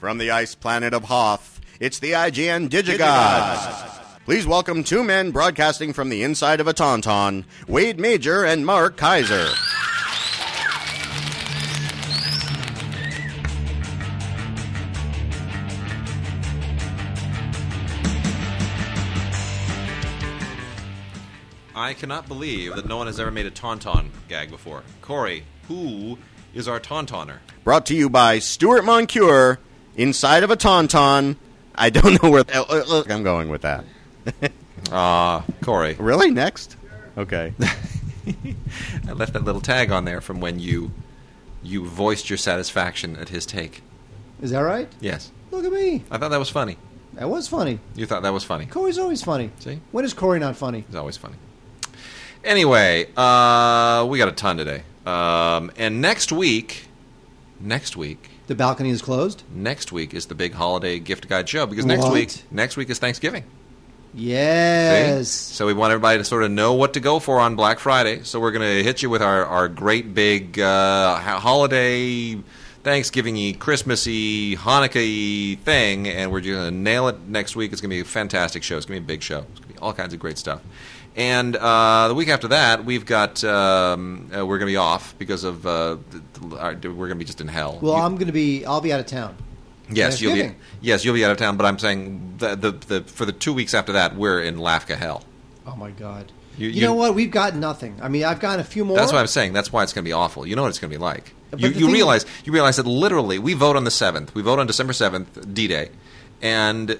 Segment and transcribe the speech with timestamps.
[0.00, 4.24] From the ice planet of Hoth, it's the IGN Digigods.
[4.26, 8.98] Please welcome two men broadcasting from the inside of a Tauntaun, Wade Major and Mark
[8.98, 9.48] Kaiser.
[21.74, 24.82] I cannot believe that no one has ever made a tauntaun gag before.
[25.00, 26.18] Corey, who
[26.52, 27.38] is our tauntauner?
[27.64, 29.58] Brought to you by Stuart Moncure,
[29.96, 31.36] inside of a Tauntaun.
[31.74, 33.84] I don't know where uh, uh, I'm going with that.
[34.92, 35.94] Ah, Corey.
[35.98, 36.30] Really?
[36.30, 36.76] Next?
[37.18, 37.52] Okay.
[39.08, 40.92] I left that little tag on there from when you
[41.62, 43.82] you voiced your satisfaction at his take.
[44.40, 44.88] Is that right?
[45.00, 45.32] Yes.
[45.50, 46.04] Look at me.
[46.10, 46.76] I thought that was funny.
[47.14, 47.80] That was funny.
[47.94, 48.66] You thought that was funny.
[48.66, 49.50] Corey's always funny.
[49.58, 49.80] See?
[49.90, 50.84] When is Corey not funny?
[50.86, 51.36] He's always funny.
[52.44, 54.82] Anyway, uh, we got a ton today.
[55.04, 56.86] Um, and next week,
[57.58, 59.42] next week, The balcony is closed.
[59.52, 62.12] next week is the big holiday gift guide show because next What?
[62.12, 63.42] week, next week is Thanksgiving.
[63.42, 64.22] See?
[64.28, 65.28] Yes.
[65.30, 68.22] So we want everybody to sort of know what to go for on Black Friday.
[68.22, 72.38] So we're going to hit you with our, our great big uh, holiday,
[72.82, 77.72] Thanksgiving-y, Christmassy, Hanukkah-y thing, and we're going to nail it next week.
[77.72, 78.76] It's going to be a fantastic show.
[78.76, 79.40] It's going to be a big show.
[79.50, 80.62] It's going to be all kinds of great stuff.
[81.16, 85.14] And uh, the week after that, we've got um, uh, we're going to be off
[85.18, 85.96] because of uh,
[86.58, 87.78] our, we're going to be just in hell.
[87.80, 88.66] Well, You- I'm going to be.
[88.66, 89.36] I'll be out of town.
[89.88, 90.54] Yes, you'll be.
[90.82, 91.56] Yes, you'll be out of town.
[91.56, 94.96] But I'm saying the, the the for the two weeks after that, we're in LAFCA
[94.96, 95.22] hell.
[95.66, 96.32] Oh my god.
[96.58, 97.14] You- You, you- know what?
[97.14, 97.96] We've got nothing.
[98.02, 98.96] I mean, I've gotten a few more.
[98.98, 99.52] That's what I'm saying.
[99.54, 100.46] That's why it's going to be awful.
[100.46, 101.32] You know what it's going to be like.
[101.50, 104.34] But You, you realize you realize that literally we vote on the seventh.
[104.34, 105.90] We vote on December seventh, D Day,
[106.42, 106.98] and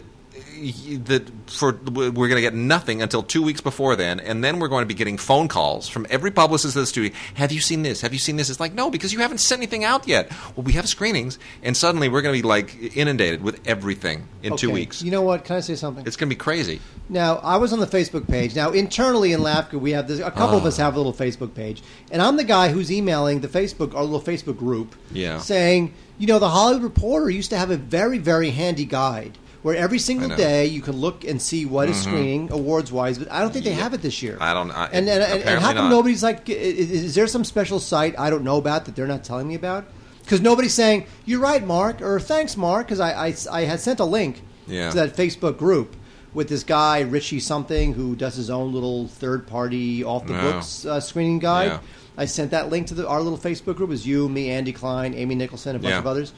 [1.04, 4.68] that for we're going to get nothing until two weeks before then, and then we're
[4.68, 7.12] going to be getting phone calls from every publicist of the studio.
[7.34, 8.00] Have you seen this?
[8.00, 8.50] Have you seen this?
[8.50, 10.30] It's like no, because you haven't sent anything out yet.
[10.56, 14.56] Well, we have screenings, and suddenly we're going to be like inundated with everything in
[14.56, 15.02] two weeks.
[15.02, 15.44] You know what?
[15.44, 16.06] Can I say something?
[16.06, 16.80] It's going to be crazy.
[17.08, 18.56] Now, I was on the Facebook page.
[18.56, 20.68] Now, internally in LAFCA, we have this, a couple of Ah.
[20.68, 24.02] us have a little Facebook page, and I'm the guy who's emailing the Facebook, our
[24.02, 25.38] little Facebook group, Yeah.
[25.38, 29.74] saying, you know, the Hollywood Reporter used to have a very, very handy guide where
[29.76, 30.28] every single.
[30.28, 30.36] Mm-hmm.
[30.36, 33.64] day you can look and see what is screening awards wise, but I don't think
[33.64, 34.36] they have it this year.
[34.40, 35.90] I don't- I- and, and, and, and how come not.
[35.90, 39.24] nobody's like, is, is there some special site I don't know about that they're not
[39.24, 39.84] telling me about?
[40.22, 43.98] Because nobody's saying, you're right, Mark, or thanks, Mark, because I, I, I had sent
[44.00, 44.90] a link Yeah.
[44.90, 45.96] to that Facebook group
[46.34, 50.42] with this guy Richie something who does his own little third party off the No.
[50.52, 51.70] books uh, screening guide.
[51.72, 51.78] Yeah.
[52.18, 53.88] I sent that link to the, our little Facebook group.
[53.90, 55.98] It was you, me, Andy Klein, Amy Nicholson, a bunch Yeah.
[55.98, 56.32] of others.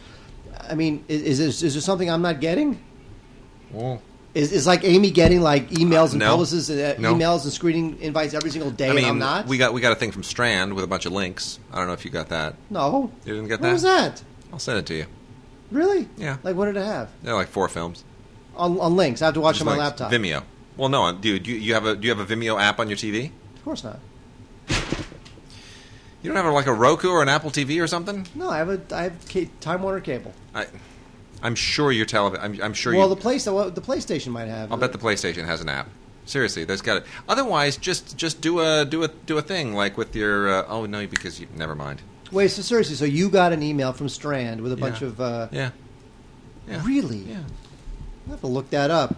[0.69, 2.81] I mean, is, is, is there something I'm not getting?
[3.73, 4.01] Well,
[4.35, 6.31] Is, is like Amy getting like emails and no.
[6.31, 7.15] publicists uh, No.
[7.15, 9.47] emails and screening invites every single day I mean, and I'm not?
[9.47, 11.59] we got we got a thing from Strand with a bunch of links.
[11.73, 12.55] I don't know if you got that.
[12.71, 13.11] no.
[13.25, 13.67] You didn't get that.
[13.69, 14.23] What was that?
[14.53, 15.07] I'll send it to you.
[15.71, 16.09] Really?
[16.17, 16.39] Yeah.
[16.43, 17.11] Like what did it have?
[17.23, 18.05] They're like four films.
[18.57, 19.23] On, on links.
[19.23, 20.01] I have to watch Just on my links.
[20.01, 20.13] laptop.
[20.13, 20.43] Vimeo.
[20.77, 21.47] Well, no, dude.
[21.47, 23.31] You, you have a do you have a Vimeo app on your TV?
[23.57, 23.99] Of course not.
[26.21, 28.27] You don't have like a Roku or an Apple TV or something?
[28.35, 30.33] No, I have a I have Time Warner cable.
[30.55, 30.67] I,
[31.43, 32.45] I'm sure your television.
[32.45, 33.15] I'm, I'm sure well, you.
[33.15, 34.73] the place the PlayStation might have.
[34.73, 35.89] I'll bet the PlayStation has an app.
[36.25, 37.07] Seriously, there's got it.
[37.29, 40.49] Otherwise, just just do a do a do a thing like with your.
[40.49, 42.03] Uh, oh no, because you never mind.
[42.31, 45.49] Wait, so seriously, so you got an email from Strand with a bunch of uh,
[45.51, 45.71] Yeah.
[46.69, 46.85] Yeah.
[46.85, 47.19] really?
[47.19, 47.41] Yeah.
[48.27, 49.17] I have to look that up.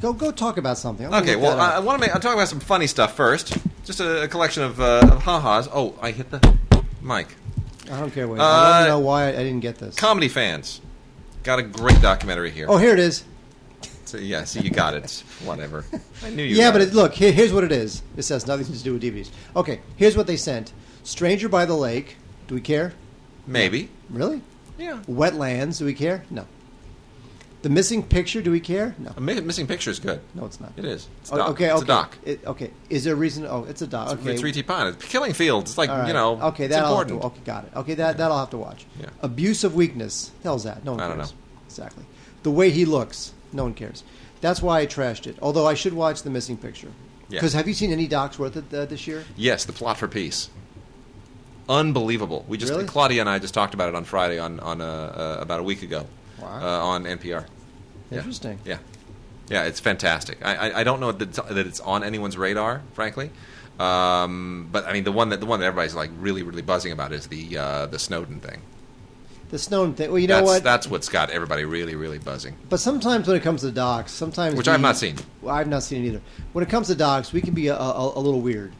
[0.00, 1.12] Go go talk about something.
[1.12, 2.14] Okay, well, I, I want to make.
[2.14, 3.56] I'm talking about some funny stuff first.
[3.84, 5.68] Just a, a collection of, uh, of ha-has.
[5.72, 6.56] Oh, I hit the
[7.02, 7.28] mic.
[7.90, 8.40] I don't care what.
[8.40, 9.94] uh, I want to know why I, I didn't get this.
[9.94, 10.80] Comedy fans,
[11.44, 12.66] got a great documentary here.
[12.68, 13.24] oh, here it is.
[14.06, 15.24] So, yeah, see, you got it.
[15.44, 15.84] Whatever.
[16.24, 16.56] I knew you.
[16.56, 18.02] Yeah, but it, look, here, here's what it is.
[18.14, 19.30] This has nothing to do with DVDs.
[19.56, 20.72] Okay, here's what they sent:
[21.04, 22.16] Stranger by the Lake.
[22.48, 22.92] Do we care?
[23.46, 23.88] maybe.
[24.10, 24.40] Really?
[24.78, 25.00] Yeah.
[25.08, 25.78] Wetlands.
[25.78, 26.24] Do we care?
[26.30, 26.46] No.
[27.62, 28.42] The missing picture.
[28.42, 28.94] Do we care?
[28.98, 29.12] No.
[29.16, 30.20] A mi- missing picture is good.
[30.34, 30.72] No, it's not.
[30.76, 31.08] It is.
[31.22, 31.48] It's a Oh, doc.
[31.50, 31.82] okay, It's okay.
[31.84, 32.18] a doc.
[32.24, 32.70] It- okay.
[32.90, 33.46] Is there a reason?
[33.46, 34.12] Oh, it's a doc.
[34.12, 34.36] It's Okay.
[34.36, 34.94] Three T Pine.
[35.00, 35.70] Killing Fields.
[35.72, 36.06] It's like All right.
[36.08, 36.40] you know.
[36.42, 37.34] Okay, it's that I'll have important.
[37.34, 37.70] to, okay, got it.
[37.76, 38.84] Okay, that that I'll have to watch.
[39.00, 39.06] Yeah.
[39.22, 40.30] Abuse of weakness.
[40.42, 40.84] Hell's that?
[40.84, 41.16] No one I cares.
[41.30, 41.43] don't know.
[41.78, 42.04] Exactly.
[42.44, 43.32] The way he looks.
[43.52, 44.04] No one cares.
[44.40, 45.36] That's why I trashed it.
[45.42, 46.92] Although I should watch the missing picture.
[47.28, 47.40] Yeah.
[47.40, 49.24] Because have you seen any docs worth it uh, this year?
[49.36, 50.50] Yes, the plot for peace.
[51.68, 52.44] Unbelievable.
[52.46, 52.84] We just Really?
[52.84, 55.62] Claudia and I just talked about it on Friday on on uh, uh, about a
[55.62, 56.06] week ago.
[56.40, 56.60] Wow.
[56.60, 57.46] Uh, on NPR.
[58.10, 58.18] Yeah.
[58.18, 58.58] Interesting.
[58.64, 58.78] Yeah,
[59.48, 60.44] yeah, it's fantastic.
[60.44, 63.30] I, I, I don't know that it's, that it's on anyone's radar, frankly.
[63.80, 66.92] Um, but I mean, the one that the one that everybody's like really really buzzing
[66.92, 68.60] about is the uh, the Snowden thing.
[69.54, 70.10] The Snowden thing.
[70.10, 70.64] Well, you know that's, what?
[70.64, 72.56] That's what's got everybody really really buzzing.
[72.68, 75.14] but sometimes when it comes to docs, sometimes Which we- I've not seen.
[75.46, 76.20] I've not seen it either.
[76.54, 78.72] When it comes to docs, we can be a, a, a little weird.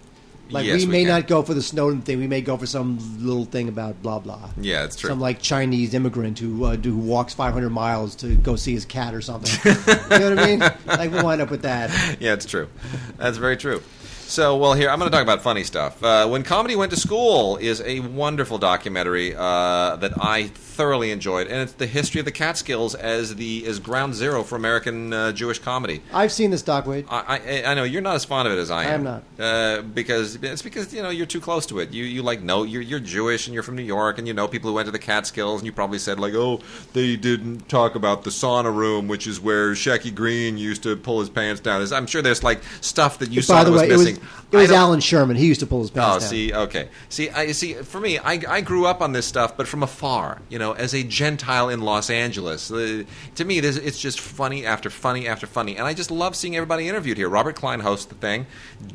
[0.51, 1.09] Like Yes, we we may can.
[1.11, 2.19] not go for the Snowden thing.
[2.19, 4.51] We may go for some little thing about blah blah.
[4.61, 5.11] Yeah, it's true.
[5.11, 9.15] Some like Chinese immigrant who uh, who walks 500 miles to go see his cat
[9.15, 9.53] or something.
[10.11, 10.59] you know what I mean?
[10.87, 12.17] Like we'll wind up with that.
[12.21, 12.69] yeah, it's true.
[13.17, 13.81] That's very true.
[14.27, 16.03] So, well, here I'm going to talk about funny stuff.
[16.03, 21.47] Uh, when comedy went to school is a wonderful documentary uh, that I thoroughly enjoyed,
[21.47, 25.33] and it's the history of the Catskills as the as ground zero for American uh,
[25.33, 26.03] Jewish comedy.
[26.13, 27.07] I've seen this doc Wade.
[27.09, 28.89] I, I, I know you're not as fond of it as I am.
[28.91, 29.23] I am not.
[29.39, 31.93] uh, because it's because you know you're too close to it.
[31.93, 34.49] You you like know you're you're Jewish and you're from New York and you know
[34.49, 36.61] people who went to the Catskills and you probably said like oh
[36.93, 41.21] they didn't talk about the sauna room which is where Shecky Greene used to pull
[41.21, 41.85] his pants down.
[41.93, 44.23] I'm sure there's like stuff that you saw By that the was way, was missing.
[44.53, 45.37] it was don't- Allan Sherman.
[45.37, 46.31] He used to pull his Oh, pants down.
[46.31, 47.75] see, okay, see, I see.
[47.75, 50.41] For me, I, I grew up on this stuff, but from afar.
[50.49, 53.05] You know, as a Gentile in Los Angeles, uh,
[53.37, 56.57] to me, this, it's just funny after funny after funny, and I just love seeing
[56.57, 57.29] everybody interviewed here.
[57.29, 58.47] Robert Klein hosts the thing.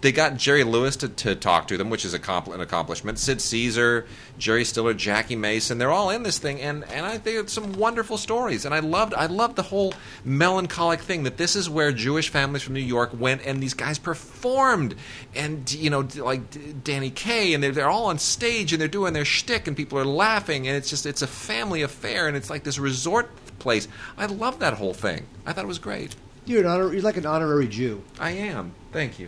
[0.01, 3.19] They got Jerry Lewis to, to talk to them, which is a compl- an accomplishment.
[3.19, 4.05] Sid Caesar,
[4.37, 7.73] Jerry Stiller, Jackie Mason, they're all in this thing, and, and I think it's some
[7.73, 8.65] wonderful stories.
[8.65, 9.93] And I loved I loved the whole
[10.23, 13.99] melancholic thing that this is where Jewish families from New York went, and these guys
[13.99, 14.95] performed,
[15.35, 19.13] and you know, like Danny Kaye, and they're, they're all on stage and they're doing
[19.13, 21.27] their shtick, and people are laughing, and it's just it's a
[21.59, 23.29] family affair, and it's like this resort
[23.59, 23.87] place.
[24.17, 25.25] I love that whole thing.
[25.45, 26.15] I thought it was great.
[26.45, 28.01] You're an honor, You're like an honorary Jew.
[28.17, 28.71] I am.
[28.93, 29.27] Thank you.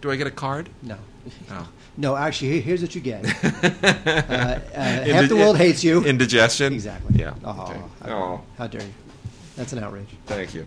[0.00, 0.68] Do I get a card?
[0.82, 0.96] No.
[1.50, 1.68] Oh.
[2.00, 3.24] No, actually, here's what you get.
[3.44, 6.04] uh, uh, half the world hates you.
[6.04, 6.72] Indigestion.
[6.72, 7.18] exactly.
[7.18, 7.34] Yeah.
[7.44, 7.80] Oh, Okay.
[8.04, 8.40] how, Oh.
[8.56, 8.92] how dare you?
[9.56, 10.06] That's an outrage.
[10.26, 10.64] Thank you.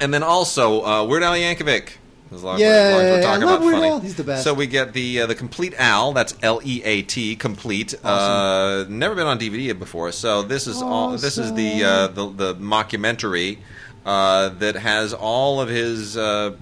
[0.00, 1.92] And then also uh, Weird Al Yankovic.
[2.30, 3.88] There's a lot of- Yeah, as long as we're talking about Weird funny.
[3.88, 4.00] Al.
[4.00, 4.44] He's the best.
[4.44, 6.12] So we get the uh, the Compleat Al.
[6.12, 7.94] That's L E A T complete.
[8.04, 10.10] Uh, never been on DVD before.
[10.12, 11.12] So this is all.
[11.12, 13.58] This is the uh, the the mockumentary.
[14.06, 16.54] Uh, that has all of his uh,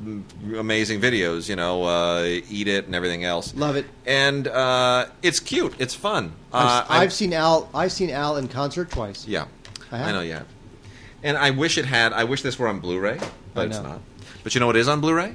[0.57, 3.53] amazing videos, you know, uh, Eat It and everything else.
[3.57, 3.85] Love it.
[4.07, 5.75] and uh, it's cute.
[5.81, 6.35] It's fun.
[6.53, 7.69] I've, Uh, I've seen Al.
[7.75, 9.27] I've seen Al in concert twice.
[9.27, 9.47] yeah,
[9.91, 10.07] I have.
[10.07, 10.47] I know you have.
[11.25, 12.13] And I wish it had.
[12.13, 13.19] I wish this were on Blu-ray,
[13.55, 14.01] but it's not.
[14.45, 15.35] But you know what is on Blu-ray?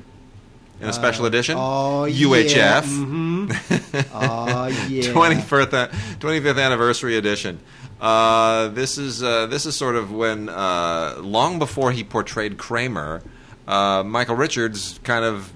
[0.80, 1.58] In a special edition?
[1.58, 2.56] oh, UHF.
[2.56, 4.06] yeah, mhm.
[4.14, 5.12] Oh yeah.
[5.12, 5.88] 25th, uh,
[6.20, 7.60] 25th anniversary edition.
[8.00, 13.24] Uh, this is uh, this is sort of when uh, long before he portrayed Kramer,
[13.68, 15.52] uh, Michael Richards kind of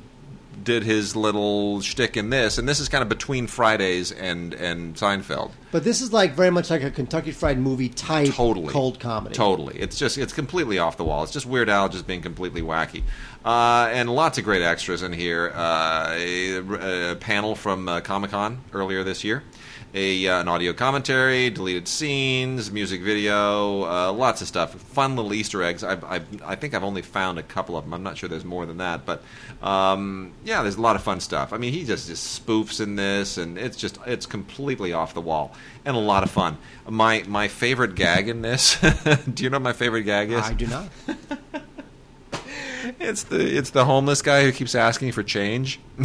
[0.64, 4.96] did his little shtick in this, and this is kind of between Fridays and and
[4.96, 5.52] Seinfeld.
[5.72, 9.34] But this is like very much like a Kentucky Fried Movie type totally cold comedy.
[9.34, 11.24] Totally, it's just it's completely off the wall.
[11.24, 13.04] It's just Weird Al just being completely wacky,
[13.46, 15.52] uh, and lots of great extras in here.
[15.56, 19.44] Uh, a, a panel from uh, Comic Con earlier this year.
[19.94, 24.74] A, uh, an audio commentary, deleted scenes, music video, uh, lots of stuff.
[24.74, 25.84] Fun little Easter eggs.
[25.84, 27.94] I've, I've, I think I've only found a couple of them.
[27.94, 29.22] I'm not sure there's more than that, but
[29.62, 31.52] um, yeah, there's a lot of fun stuff.
[31.52, 35.22] I mean, he just, just spoofs in this, and it's just it's completely off the
[35.22, 35.54] wall
[35.84, 36.58] and a lot of fun.
[36.88, 38.80] My my favorite gag in this.
[39.34, 40.42] do you know what my favorite gag is?
[40.42, 40.90] I do not.
[43.04, 45.80] It's the it's the homeless guy who keeps asking for change.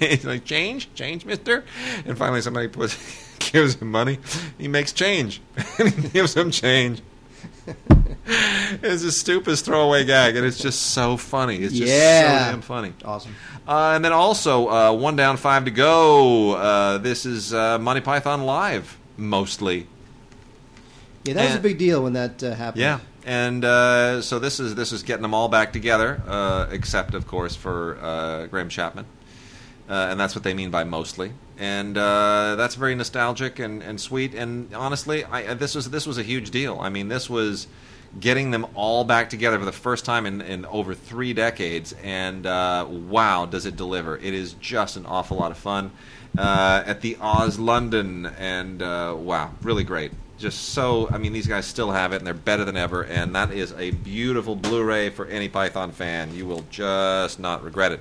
[0.00, 1.64] He's like, change, change, Mister.
[2.04, 2.96] And finally, somebody puts
[3.52, 4.18] gives him money.
[4.58, 5.40] He makes change.
[5.78, 7.00] and he gives him change.
[7.66, 11.56] it's the stupidest throwaway gag, and it's just so funny.
[11.56, 12.46] It's just Yeah.
[12.46, 12.92] so damn funny.
[13.04, 13.34] Awesome.
[13.66, 16.52] Uh, and then also, uh, one down, five to go.
[16.54, 19.86] Uh, this is uh, Monty Python live, mostly.
[21.24, 22.82] Yeah, that was a big deal when that uh, happened.
[22.82, 27.14] Yeah, and uh, so this is this is getting them all back together, uh, except
[27.14, 29.06] of course for uh, Graham Chapman,
[29.88, 31.32] uh, and that's what they mean by mostly.
[31.56, 34.34] And uh, that's very nostalgic and, and sweet.
[34.34, 36.78] And honestly, I, uh, this was this was a huge deal.
[36.80, 37.66] I mean, this was
[38.20, 41.94] getting them all back together for the first time in, in over three decades.
[42.02, 44.18] And wow, does it deliver!
[44.18, 45.92] It is just an awful lot of fun
[46.36, 51.92] at the O2 London, and wow, really great just so I mean these guys still
[51.92, 55.48] have it and they're better than ever and that is a beautiful Blu-ray for any
[55.48, 56.34] Python fan.
[56.34, 58.00] You will just not regret it.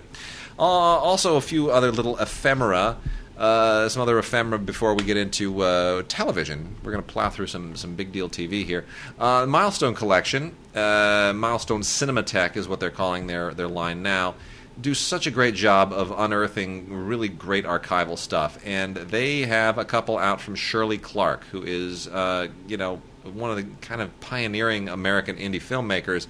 [0.57, 2.97] Uh, also a few other little ephemera.
[3.37, 6.75] Uh, some other ephemera before we get into uh, television.
[6.83, 8.85] We're going to plow through some some big deal TV here.
[9.17, 14.35] Uh, Milestone Collection, uh, Milestone Cinematheque is what they're calling their their line now
[14.79, 18.57] do such a great job of unearthing really great archival stuff.
[18.65, 23.51] And they have a couple out from Shirley Clarke, who is, uh, you know, one
[23.51, 26.27] of the kind of pioneering American indie filmmakers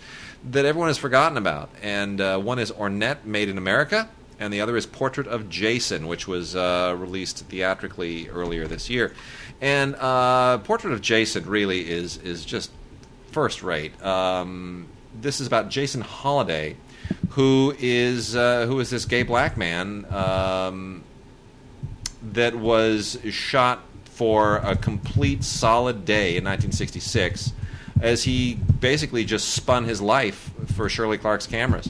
[0.51, 1.69] that everyone has forgotten about.
[1.81, 4.09] And uh, one is Ornette, Made in America,
[4.39, 9.13] and the other is Portrait of Jason, which was uh, released theatrically earlier this year.
[9.61, 12.71] And uh, Portrait of Jason really is is just
[13.31, 14.01] first rate.
[14.03, 14.87] Um,
[15.19, 16.75] this is about Jason Holliday,
[17.29, 21.03] who is uh, who is this gay black man um,
[22.21, 27.53] that was shot for a complete solid day in 1966
[28.01, 31.89] as he basically just spun his life for Shirley Clarke's cameras.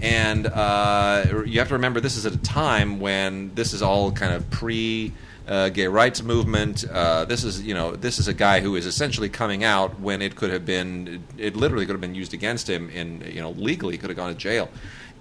[0.00, 4.10] And uh, you have to remember, this is at a time when this is all
[4.12, 5.12] kind of pre
[5.46, 6.84] uh, gay rights movement.
[6.84, 10.22] Uh, this is, you know, this is a guy who is essentially coming out when
[10.22, 13.50] it could have been, it literally could have been used against him in, you know,
[13.50, 14.68] legally could have gone to jail.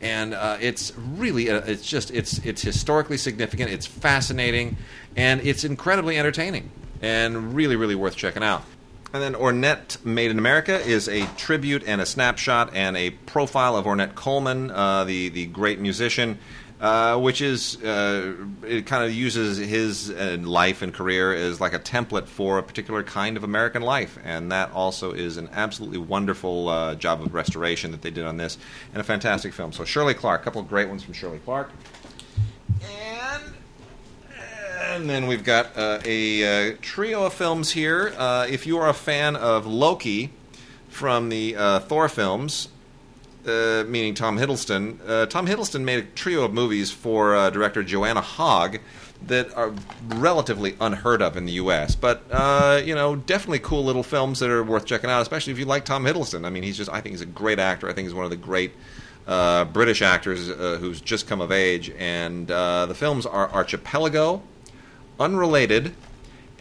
[0.02, 3.72] And uh, it's really, uh, it's just, it's it's historically significant.
[3.72, 4.76] It's fascinating,
[5.16, 8.64] and it's incredibly entertaining, and really, really worth checking out.
[9.14, 13.78] And then Ornette Made in America is a tribute and a snapshot and a profile
[13.78, 16.38] of Ornette Coleman, uh, the the great musician,
[16.84, 18.36] uh, which is uh,
[18.68, 22.64] it kind of uses his uh, life and career as like a template for a
[22.64, 27.34] particular kind of American life, and that also is an absolutely wonderful uh, job of
[27.34, 28.58] restoration that they did on this,
[28.92, 29.72] and a fantastic film.
[29.72, 31.72] So Shirley Clarke, a couple of great ones from Shirley Clarke,
[32.82, 33.44] and
[34.82, 38.14] and then we've got uh, a uh, trio of films here.
[38.50, 40.32] If you are a fan of Loki
[40.90, 41.54] from the
[41.88, 42.68] Thor films,
[43.48, 48.22] uh, meaning Tom Hiddleston, uh, Tom Hiddleston made a trio of movies for director Joanna
[48.22, 48.80] Hogg
[49.28, 49.74] that are
[50.08, 52.24] relatively unheard of in the U.S., but
[52.86, 55.86] you know, definitely cool little films that are worth checking out, especially if you like
[55.86, 56.46] Tom Hiddleston.
[56.46, 57.90] I mean, he's just—I think he's a great actor.
[57.90, 58.72] I think he's one of the great.
[59.26, 64.42] Uh, British actors uh, who's just come of age, and uh, the films are Archipelago,
[65.18, 65.94] Unrelated,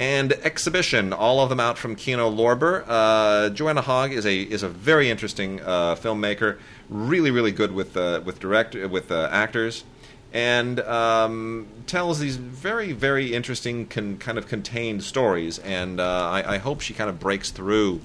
[0.03, 1.13] and Exhibition.
[1.13, 2.85] All of them out from Kino Lorber.
[2.89, 6.59] Uh, Joanna Hogg is a is a very interesting uh, filmmaker.
[6.89, 9.85] Really, really good with uh, with direct with uh, actors,
[10.33, 15.61] and um, tells these very very interesting con- kind of contained stories.
[15.61, 18.01] And uh, I, I hope she kind of breaks through.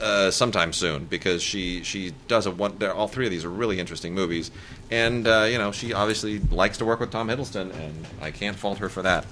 [0.00, 2.80] Uh, sometime soon because she she does a one.
[2.84, 4.52] All three of these are really interesting movies,
[4.92, 8.56] and uh, you know she obviously likes to work with Tom Hiddleston, and I can't
[8.56, 9.26] fault her for that.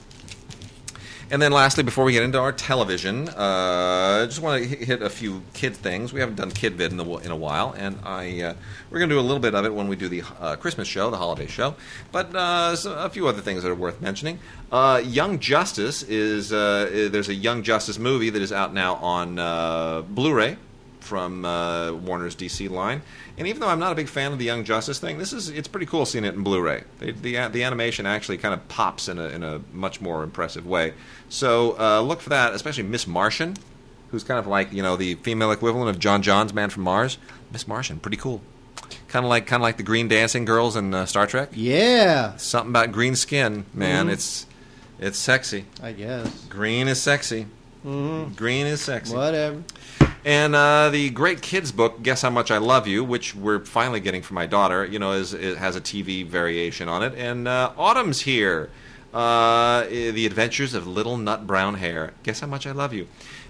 [1.29, 5.03] And then, lastly, before we get into our television, uh, I just want to hit
[5.03, 6.13] a few kid things.
[6.13, 8.55] We haven't done kid vid in, the, in a while, and I uh,
[8.91, 10.87] we're going to do a little bit of it when we do the uh, Christmas
[10.87, 11.75] show, the holiday show.
[12.13, 14.39] But uh, so a few other things that are worth mentioning.
[14.71, 20.05] Uh, Young Justice is uh, there's a Young Justice movie that is out now on
[20.15, 20.59] Blu-ray
[21.07, 21.43] from
[22.05, 23.03] Warner's DC line.
[23.39, 25.49] And even though I'm not a big fan of the Young Justice thing, this is
[25.49, 26.85] it's pretty cool seeing it in Blu-ray.
[26.99, 30.67] The the, the animation actually kind of pops in a in a much more impressive
[30.67, 30.95] way.
[31.29, 33.57] So uh, look for that, especially Miss Martian,
[34.11, 37.19] who's kind of like you know the female equivalent of J'onn J'onzz Man from Mars.
[37.53, 38.43] Miss Martian, pretty cool.
[39.09, 41.51] Kind of like kind of like the green dancing girls in uh, Star Trek.
[41.53, 44.07] Yeah, something about green skin, man.
[44.09, 44.13] Mhm.
[44.13, 44.47] It's
[44.99, 45.67] it's sexy.
[45.83, 46.45] I guess.
[46.47, 47.47] Green is sexy.
[47.87, 49.15] Hmm Green is sexy.
[49.15, 49.63] Whatever.
[50.25, 54.01] And uh, the great kids book, Guess How Much I Love You, which we're finally
[54.01, 57.15] getting for my daughter, you know, is, it has a TV variation on it.
[57.17, 58.71] And uh, Autumn's here.
[59.15, 62.13] Uh, the Adventures of Little Nutbrown Hare.
[62.25, 63.07] Guess How Much I Love You.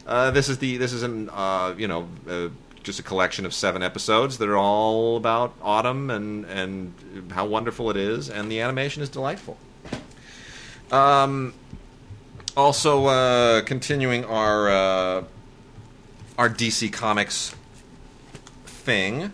[0.07, 2.49] Uh, this is the this is an uh, you know uh,
[2.85, 7.91] just a collection of seven episodes that are all about autumn and and how wonderful
[7.91, 9.57] it is, and the animation is delightful.
[10.93, 11.55] Um,
[12.57, 15.25] also, uh, continuing our uh,
[16.39, 17.55] our DC Comics
[18.65, 19.31] thing,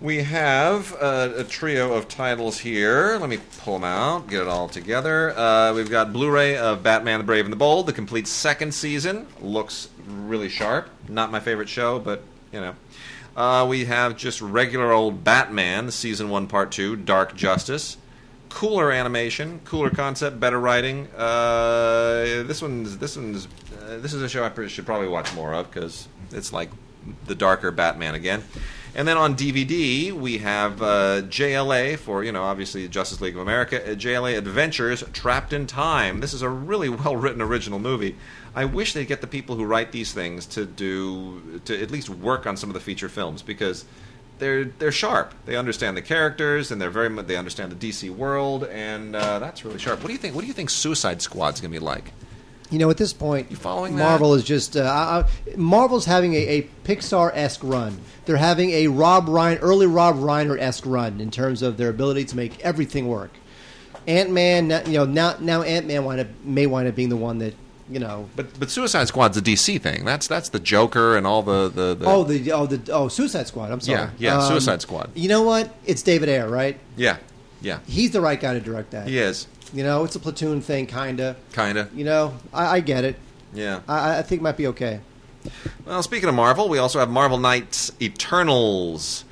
[0.00, 3.16] we have a, a trio of titles here.
[3.18, 5.36] Let me pull them out, get it all together.
[5.36, 9.26] Uh, we've got Blu-ray of Batman: The Brave and the Bold, the complete second season.
[9.40, 10.88] Looks really sharp.
[11.08, 12.74] Not my favorite show, but you know.
[13.34, 17.96] Uh, we have just regular old Batman, season one, part two, Dark Justice.
[18.52, 21.08] Cooler animation, cooler concept, better writing.
[21.16, 23.48] Uh, this one's this one's
[23.82, 26.70] uh, this is a show I should probably watch more of because it's like
[27.26, 28.44] the darker Batman again.
[28.94, 33.40] And then on DVD we have uh, JLA for you know obviously Justice League of
[33.40, 36.20] America, uh, JLA Adventures Trapped in Time.
[36.20, 38.16] This is a really well written original movie.
[38.54, 42.10] I wish they'd get the people who write these things to do to at least
[42.10, 43.86] work on some of the feature films because
[44.42, 45.32] they're they're sharp.
[45.46, 49.38] They understand the characters and they're very mu- they understand the DC world and uh,
[49.38, 50.00] that's really sharp.
[50.00, 50.34] What do you think?
[50.34, 52.12] What do you think Suicide Squad's gonna be like?
[52.70, 54.02] You know, at this point, You following that?
[54.02, 55.20] Marvel is just uh, I,
[55.52, 58.00] I- Marvel's having a, a Pixar esque run.
[58.24, 62.24] They're having a Rob Reiner, early Rob Reiner esque run in terms of their ability
[62.26, 63.30] to make everything work.
[64.06, 67.16] Ant Man, you know, now now Ant Man wind up, may wind up being the
[67.16, 67.54] one that
[67.90, 68.28] you know.
[68.36, 70.04] But but Suicide Squad's a DC thing.
[70.04, 73.46] That's that's the Joker and all the the, the Oh, the oh the oh Suicide
[73.46, 73.70] Squad.
[73.70, 73.98] I'm sorry.
[73.98, 75.10] Yeah, yeah, Um, Suicide Squad.
[75.14, 75.74] You know what?
[75.84, 76.78] It's David Ayer, right?
[76.96, 77.16] yeah
[77.60, 79.06] yeah He's the right guy to direct that.
[79.08, 81.36] he is You know, it's a platoon thing, kinda.
[81.52, 83.16] kind of You know, I, I get it.
[83.54, 83.80] yeah.
[83.88, 85.00] I, I think it might be okay.
[85.86, 89.24] Well, speaking of Marvel, we also have Marvel Knights Eternals.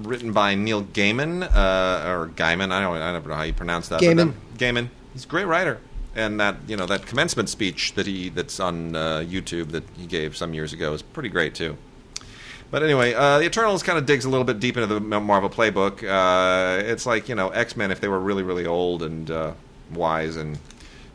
[0.00, 2.72] written by Neil Gaiman uh, or Gaiman.
[2.72, 4.00] I don't, I don't know how you pronounce that.
[4.00, 4.32] Gaiman.
[4.34, 4.88] that- Gaiman.
[5.12, 5.78] He's a great writer,
[6.14, 10.06] and that you know that commencement speech that he that's on uh, YouTube that he
[10.06, 11.76] gave some years ago is pretty great too.
[12.70, 15.50] But anyway, uh, the Eternals kind of digs a little bit deep into the Marvel
[15.50, 16.02] playbook.
[16.02, 19.52] Uh, it's like you know X Men if they were really really old and uh,
[19.92, 20.58] wise and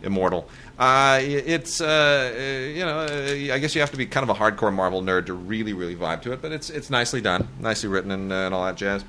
[0.03, 0.47] immortal.
[0.77, 4.39] Uh, it's uh, you know uh, I guess you have to be kind of a
[4.39, 7.89] hardcore Marvel nerd to really really vibe to it, but it's it's nicely done, nicely
[7.89, 9.03] written, and, and all that jazz.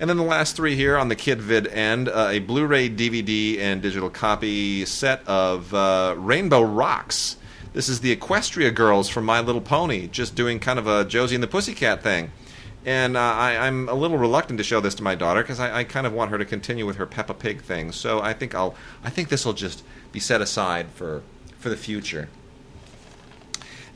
[0.00, 2.88] And then the last three here on the Kid Vid end uh, a Blu ray,
[2.88, 7.36] DVD, and digital copy set of uh, Rainbow Rocks.
[7.72, 11.34] This is the Equestria girls from My Little Pony, just doing kind of a Josie
[11.34, 12.30] and the Pussycat thing.
[12.86, 15.78] And uh, I, I'm a little reluctant to show this to my daughter because I,
[15.78, 17.90] I kind of want her to continue with her Peppa Pig thing.
[17.90, 21.22] So I think I'll, I think this will just be set aside for,
[21.58, 22.28] for the future.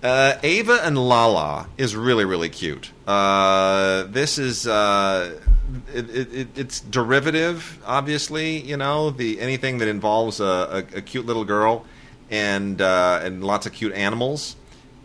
[0.02, 2.90] Uh, Ava and Lala is really really cute.
[3.06, 5.38] Uh, this is uh,
[5.94, 8.60] it, it, it, it's derivative, obviously.
[8.60, 11.84] You know the anything that involves a, a, a cute little girl
[12.32, 14.56] and uh, and lots of cute animals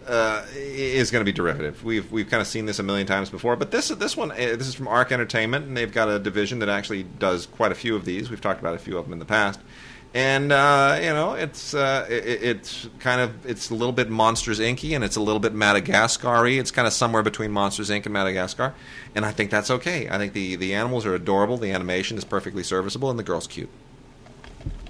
[0.08, 1.84] uh, is going to be derivative.
[1.84, 4.36] We've we've kind of seen this a million times before, but this this one uh,
[4.36, 7.76] this is from Arc Entertainment, and they've got a division that actually does quite a
[7.76, 8.30] few of these.
[8.30, 9.60] We've talked about a few of them in the past,
[10.18, 14.60] and uh, you know it's uh, it, it's kind of it's a little bit Monsters
[14.60, 16.50] Inky, and it's a little bit Madagascar-y.
[16.50, 18.06] It's kind of somewhere between Monsters Inc.
[18.06, 18.74] and Madagascar,
[19.14, 20.10] and I think that's okay.
[20.10, 23.46] I think the the animals are adorable, the animation is perfectly serviceable, and the girl's
[23.46, 23.70] cute.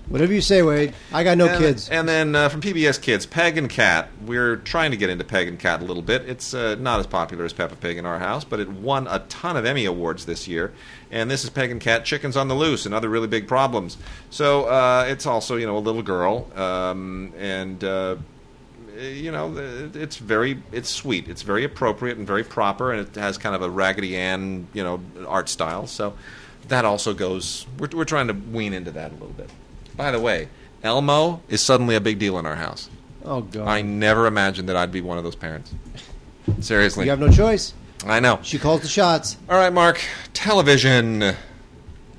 [0.09, 0.93] Whatever you say, Wade.
[1.11, 1.89] I got no and, kids.
[1.89, 4.09] And then uh, from PBS Kids, Peg and Cat.
[4.25, 6.21] We're trying to get into Peg and Cat a little bit.
[6.29, 9.19] It's uh, not as popular as Peppa Pig in our house, but it won a
[9.27, 10.73] ton of Emmy awards this year.
[11.11, 13.97] And this is Peg and Cat, Chickens on the Loose, and other really big problems.
[14.29, 18.15] So uh, it's also, you know, a little girl, um, and uh,
[18.97, 19.53] you know,
[19.93, 21.27] it's very, it's sweet.
[21.27, 24.83] It's very appropriate and very proper, and it has kind of a Raggedy Ann, you
[24.85, 25.85] know, art style.
[25.85, 26.13] So
[26.69, 27.67] that also goes.
[27.77, 29.49] We're, we're trying to wean into that a little bit.
[29.97, 30.47] By the way,
[30.83, 32.89] Elmo is suddenly a big deal in our house.
[33.25, 33.67] oh God.
[33.67, 35.73] I never imagined that I'd be one of those parents.
[36.61, 37.73] Seriously, you have no choice.
[38.05, 38.39] I know.
[38.43, 39.35] She calls the shots.
[39.49, 39.99] All right, Mark.
[40.33, 41.21] Television.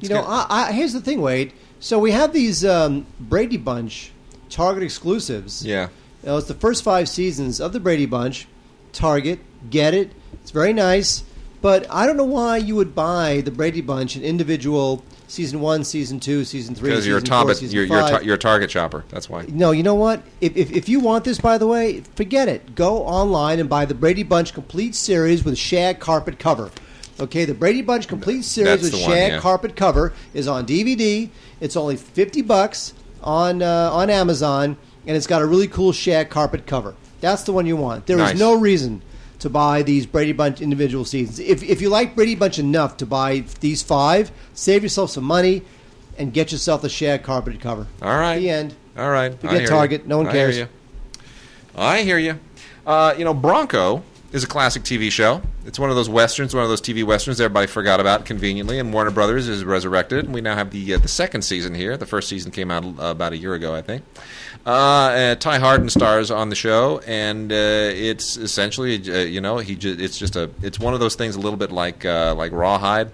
[0.01, 0.23] You know.
[0.27, 1.53] I, I, here's the thing, Wade.
[1.81, 4.13] So we have these um, Brady Bunch
[4.51, 5.65] Target exclusives.
[5.65, 5.89] Yeah.
[6.23, 8.49] You know, it's the first five seasons of the Brady Bunch.
[8.93, 9.39] Target,
[9.71, 10.13] get it.
[10.35, 11.23] It's very nice.
[11.63, 15.85] But I don't know why you would buy the Brady Bunch in individual season one,
[15.85, 19.05] season two, season three, Because you're a target, you're, you're, you're a target shopper.
[19.11, 19.45] That's why.
[19.49, 20.23] No, you know what?
[20.41, 22.75] If, if, if you want this, by the way, forget it.
[22.75, 26.71] Go online and buy the Brady Bunch complete series with shag carpet cover.
[27.21, 29.41] Okay, the Brady Bunch complete series That's with the one, shag yeah.
[29.41, 31.29] carpet cover is on DVD.
[31.61, 36.31] It's only fifty bucks on uh, on Amazon, and it's got a really cool shag
[36.31, 36.95] carpet cover.
[37.21, 38.07] That's the one you want.
[38.07, 38.39] There is Nice.
[38.39, 39.03] no reason
[39.41, 41.39] to buy these Brady Bunch individual seasons.
[41.39, 45.63] If if you like Brady Bunch enough to buy these five, save yourself some money
[46.19, 47.87] and get yourself the shag carpet cover.
[48.03, 48.39] All right.
[48.39, 48.75] The end.
[48.97, 49.33] All right.
[49.33, 50.03] Forget I hear Target.
[50.03, 50.09] you.
[50.09, 50.55] No one cares.
[50.55, 50.59] I.
[50.59, 50.71] Hear you.
[51.77, 52.41] I hear you.
[52.87, 55.41] Uh, you know, Bronco is a classic TV show.
[55.65, 58.93] It's one of those westerns, one of those TV westerns everybody forgot about conveniently, and
[58.93, 60.25] Warner Brothers is resurrected.
[60.25, 61.97] And we now have the uh, the second season here.
[61.97, 64.05] The first season came out uh, about a year ago, I think.
[64.69, 69.57] Uh, uh, Ty Hardin stars on the show, and uh, it's essentially, uh, you know,
[69.57, 72.35] he ju- it's just a it's one of those things a little bit like uh,
[72.37, 73.11] like Rawhide.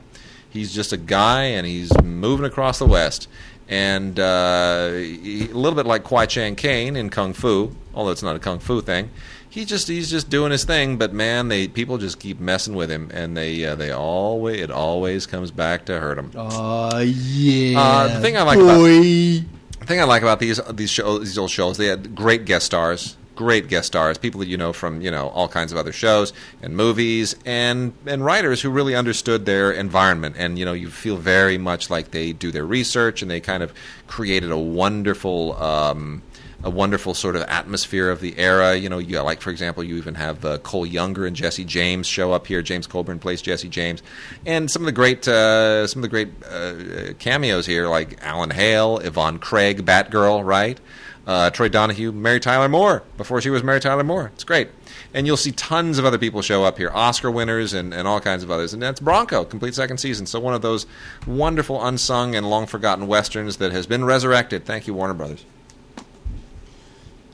[0.50, 3.28] He's just a guy, and he's moving across the West.
[3.68, 8.22] And uh, he, a little bit like Kwai Chang Caine in Kung Fu, although it's
[8.22, 9.10] not a Kung Fu thing.
[9.48, 12.90] He just he's just doing his thing, but man, they people just keep messing with
[12.90, 16.32] him, and they uh, they always it always comes back to hurt him.
[16.34, 17.78] Uh, yeah.
[17.80, 19.44] Uh, the thing I like about- boy.
[19.80, 22.66] The thing I like about these these shows, these old shows, they had great guest
[22.66, 25.92] stars, great guest stars, people that you know from you know all kinds of other
[25.92, 26.32] shows
[26.62, 31.16] and movies, and and writers who really understood their environment, and you know you feel
[31.16, 33.72] very much like they do their research and they kind of
[34.06, 35.54] created a wonderful.
[35.62, 36.22] Um,
[36.64, 38.74] a wonderful sort of atmosphere of the era.
[38.74, 42.06] You know, you like for example, you even have uh, Cole Younger and Jesse James
[42.06, 42.62] show up here.
[42.62, 44.02] James Coburn plays Jesse James,
[44.46, 48.50] and some of the great uh, some of the great uh, cameos here, like Alan
[48.50, 50.80] Hale, Yvonne Craig, Batgirl, right?
[51.26, 54.30] Uh, Troy Donahue, Mary Tyler Moore before she was Mary Tyler Moore.
[54.34, 54.68] It's great.
[55.14, 58.20] And you'll see tons of other people show up here, Oscar winners and, and all
[58.20, 58.74] kinds of others.
[58.74, 60.26] And that's Bronco, complete second season.
[60.26, 60.86] So one of those
[61.26, 64.66] wonderful, unsung, and long forgotten westerns that has been resurrected.
[64.66, 65.46] Thank you, Warner Brothers.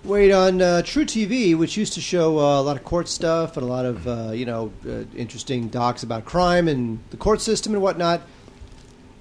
[0.02, 3.64] Wait on uh, truTV, which used to show uh, a lot of court stuff and
[3.64, 7.74] a lot of uh, you know uh, interesting docs about crime and the court system
[7.74, 8.22] and whatnot.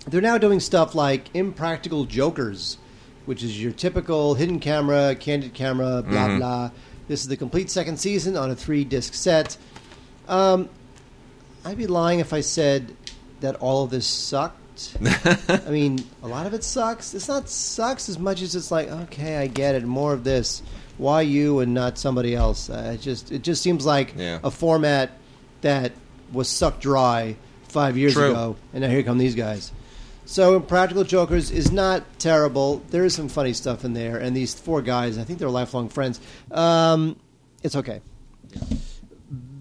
[0.08, 2.78] They're now doing stuff like Impractical Jokers,
[3.26, 6.38] which is your typical hidden camera, candid camera, blah Mhm.
[6.38, 6.72] blah.
[7.10, 9.58] This is the complete second season on a three disc set.
[10.30, 10.70] Um,
[11.66, 12.96] I'd be lying if I said
[13.42, 14.56] that all of this sucked.
[15.50, 17.14] I mean, a lot of it sucks.
[17.14, 19.84] It's not sucks as much as it's like, okay, I get it.
[19.84, 20.62] More of this.
[20.98, 22.70] Why you and not somebody else?
[22.70, 24.40] Uh, it just it just seems like Yeah.
[24.44, 25.12] a format
[25.62, 25.92] that
[26.32, 27.36] was sucked dry
[27.70, 28.32] five years True.
[28.32, 29.72] ago, and now here come these guys.
[30.26, 32.84] So, Practical Jokers is not terrible.
[32.92, 35.90] There is some funny stuff in there, and these four guys, I think they're lifelong
[35.90, 36.20] friends.
[36.52, 37.16] Um,
[37.64, 38.02] it's okay.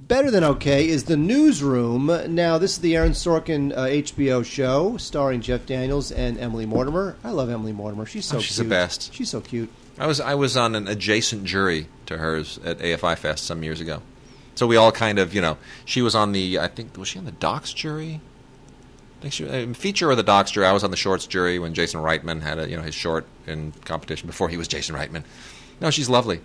[0.09, 2.35] Better than okay is the Newsroom.
[2.35, 7.17] Now, this is the Aaron Sorkin uh, HBO show starring Jeff Daniels and Emily Mortimer.
[7.23, 8.07] I love Emily Mortimer.
[8.07, 9.13] She's so Oh, she's the best.
[9.13, 9.71] She's so cute.
[9.99, 13.83] I was I was on an adjacent jury to hers at AFI Fest some years
[13.83, 14.01] ago.
[14.55, 17.19] So we all kind of, you know, she was on the I think was she
[17.19, 18.23] on the docs jury?
[19.19, 20.67] I think she uh, feature or the docs jury.
[20.67, 23.27] I was on the shorts jury when Jason Reitman had a, you know his short
[23.47, 25.25] in competition before he was Jason Reitman.
[25.83, 26.41] No, she's lovely.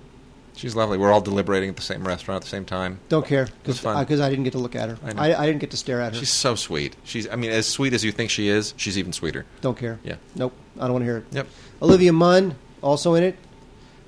[0.56, 0.98] She's lovely.
[0.98, 3.00] We're all deliberating at the same restaurant at the same time.
[3.10, 3.86] Don't care because
[4.22, 4.98] I didn't get to look at her.
[5.18, 5.32] I.
[5.34, 6.20] I, I didn't get to stare at her.
[6.20, 6.96] She's so sweet.
[7.04, 9.46] She's I mean as sweet as you think she is, she's even sweeter.
[9.62, 10.00] Don't care.
[10.04, 10.16] Yeah.
[10.36, 10.54] Nope.
[10.78, 11.26] I don't want to hear it.
[11.32, 11.48] Yep.
[11.82, 13.36] Olivia Munn also in it.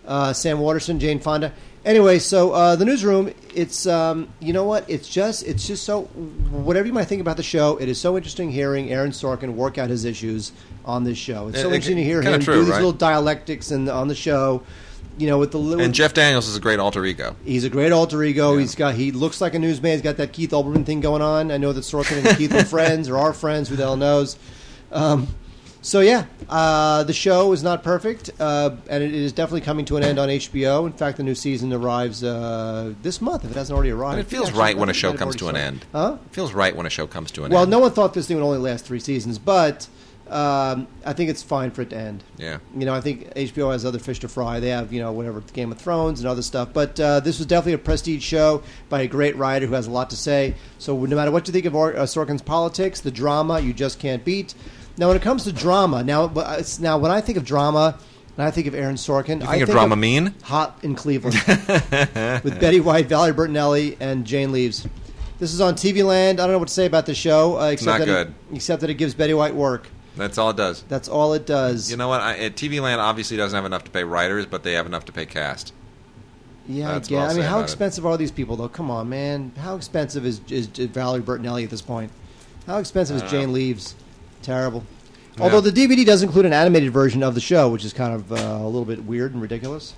[0.06, 1.52] Uh, Sam Waterston, Jane Fonda.
[1.84, 3.32] Anyway, so uh, the newsroom.
[3.54, 4.88] It's um, you know what?
[4.90, 7.78] It's just it's just so whatever you might think about the show.
[7.78, 10.52] It is so interesting hearing Aaron Sorkin work out his issues
[10.84, 11.48] on this show.
[11.48, 12.78] It's so It- it- interesting to hear him true, do these right?
[12.78, 14.62] little dialectics and on the show.
[15.18, 17.36] You know, with the little And Jeff Daniels is a great alter ego.
[17.46, 18.54] He's a great alter ego.
[18.54, 18.60] Yeah.
[18.60, 19.94] He's got he looks like a newsman.
[19.94, 21.52] He's got that Keith Olbermann thing going on.
[21.52, 23.70] I know that Sorkin and Keith are friends or are friends.
[23.70, 24.38] Who the hell knows?
[24.92, 25.28] Um,
[25.82, 29.98] so yeah, uh, the show is not perfect, uh, and it is definitely coming to
[29.98, 30.88] an end on HBO.
[30.88, 34.20] In fact, the new season arrives uh, this month if it hasn't already arrived.
[34.20, 35.86] It feels Actually, right when a show it might have comes to an already end.
[35.92, 36.18] Huh?
[36.26, 37.72] It feels right when a show comes to an Well, end.
[37.72, 39.88] Well, no one thought this thing would only last three seasons, but
[40.30, 42.24] um, I think it's fine for it to end.
[42.38, 42.58] Yeah.
[42.76, 44.60] You know, I think HBO has other fish to fry.
[44.60, 46.70] They have, you know, whatever, Game of Thrones and other stuff.
[46.74, 49.92] But uh, this was definitely a prestige show by a great writer who has a
[49.92, 50.56] lot to say.
[50.80, 54.00] So no matter what you think of Or- uh, Sorkin's politics, the drama you just
[54.00, 54.56] can't beat.
[54.98, 57.98] Now, when it comes to drama, now, it's- now when I think of drama,
[58.38, 60.34] and I think of Aaron Sorkin, You I think of drama mean?
[60.44, 61.36] Hot in Cleveland
[62.44, 64.88] with Betty White, Valerie Bertinelli, and Jane Leeves.
[65.38, 66.40] This is on TV Land.
[66.40, 68.28] I don't know what to say about the show, uh, except Not that good.
[68.52, 69.88] It, except that it gives Betty White work.
[70.16, 70.84] That's all it does.
[70.84, 71.92] That's all it does.
[71.92, 72.22] You know what?
[72.22, 75.12] I, TV Land obviously doesn't have enough to pay writers, but they have enough to
[75.12, 75.74] pay cast.
[76.68, 77.20] Yeah, That's I get.
[77.20, 77.64] I'll mean, how about it.
[77.66, 78.70] expensive are these people, though?
[78.70, 79.52] Come on, man.
[79.58, 82.12] How expensive is, is, is Valerie Bertinelli at this point?
[82.66, 83.54] How expensive is I Jane know.
[83.54, 83.96] Leeves?
[84.42, 84.84] Terrible.
[85.38, 85.44] Yeah.
[85.44, 88.32] Although the DVD does include an animated version of the show, which is kind of
[88.32, 89.94] uh, a little bit weird and ridiculous.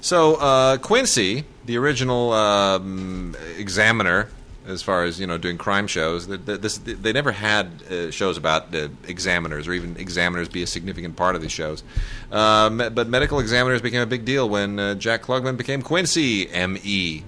[0.00, 4.28] So uh, Quincy, the original um, examiner,
[4.66, 8.10] as far as you know, doing crime shows, th- th- this, they never had uh,
[8.10, 11.82] shows about uh, examiners or even examiners be a significant part of these shows.
[12.30, 17.24] Um, but medical examiners became a big deal when uh, Jack Klugman became Quincy M.E.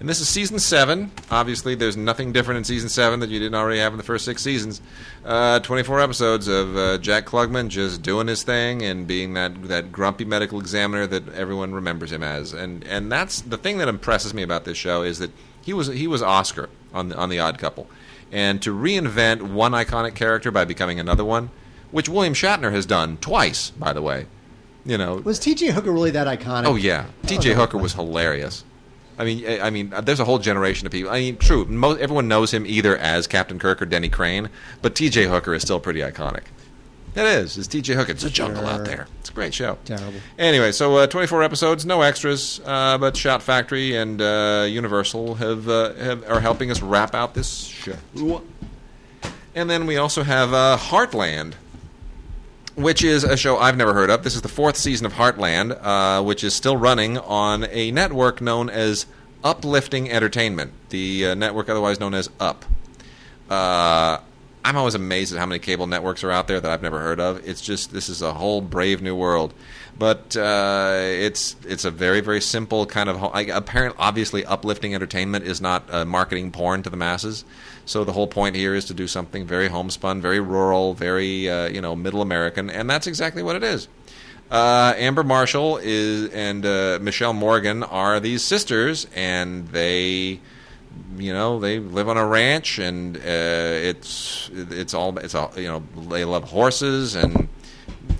[0.00, 1.10] And this is season seven.
[1.28, 4.24] Obviously, there's nothing different in season seven that you didn't already have in the first
[4.24, 4.80] six seasons.
[5.24, 9.90] Uh, 24 episodes of uh, Jack Klugman just doing his thing and being that that
[9.90, 12.52] grumpy medical examiner that everyone remembers him as.
[12.52, 15.32] And and that's the thing that impresses me about this show is that
[15.68, 17.86] he was he was Oscar on the, on the Odd Couple,
[18.32, 21.50] and to reinvent one iconic character by becoming another one,
[21.90, 24.24] which William Shatner has done twice, by the way.
[24.86, 25.72] You know, Was T.J.
[25.72, 26.64] Hooker really that iconic?
[26.64, 27.50] Oh yeah, T.J.
[27.50, 27.60] Oh, no.
[27.60, 28.64] Hooker was hilarious.
[29.18, 31.10] I mean, I I mean, there's a whole generation of people.
[31.12, 34.48] I mean, true, mo everyone knows him either as Captain Kirk or Denny Crane,
[34.80, 35.26] but T.J.
[35.26, 36.44] Hooker is still pretty iconic.
[37.14, 37.58] It is.
[37.58, 37.94] It's T.J.
[37.94, 38.12] Hooker.
[38.12, 38.72] It's a jungle Sure.
[38.72, 39.06] out there.
[39.20, 39.76] It's a great show.
[39.84, 40.20] Terrible.
[40.38, 43.42] Anyway, so uh, 24 episodes, no extras, uh, but Shout!
[43.42, 47.96] Factory and uh, Universal have, uh, have are helping us wrap out this show.
[49.54, 51.54] And then we also have uh, Heartland,
[52.76, 54.22] which is a show I've never heard of.
[54.22, 58.40] This is the fourth season of Heartland, uh, which is still running on a network
[58.40, 59.06] known as
[59.42, 62.64] Uplifting Entertainment, the uh, network otherwise known as Up.
[63.50, 64.18] Uh,
[64.68, 67.20] I'm always amazed at how many cable networks are out there that I've never heard
[67.20, 67.48] of.
[67.48, 69.54] It's just this is a whole brave new world,
[69.98, 73.96] but uh, it's it's a very very simple kind of ho- like, apparent.
[73.98, 77.46] Obviously, uplifting entertainment is not uh, marketing porn to the masses.
[77.86, 81.68] So the whole point here is to do something very homespun, very rural, very uh,
[81.68, 83.88] you know middle American, and that's exactly what it is.
[84.50, 90.40] Uh, Amber Marshall is and uh, Michelle Morgan are these sisters, and they
[91.16, 95.68] you know they live on a ranch and uh, it's it's all it's all you
[95.68, 97.48] know they love horses and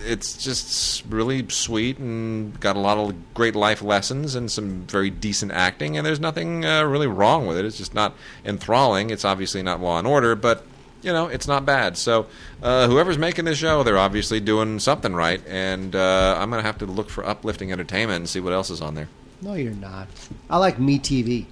[0.00, 5.10] it's just really sweet and got a lot of great life lessons and some very
[5.10, 8.14] decent acting and there's nothing uh, really wrong with it it's just not
[8.44, 10.64] enthralling it's obviously not law and order but
[11.02, 12.26] you know it's not bad so
[12.62, 16.78] uh, whoever's making this show they're obviously doing something right and uh, i'm gonna have
[16.78, 19.08] to look for uplifting entertainment and see what else is on there
[19.40, 20.08] No, you're not.
[20.50, 21.46] I like Me TV.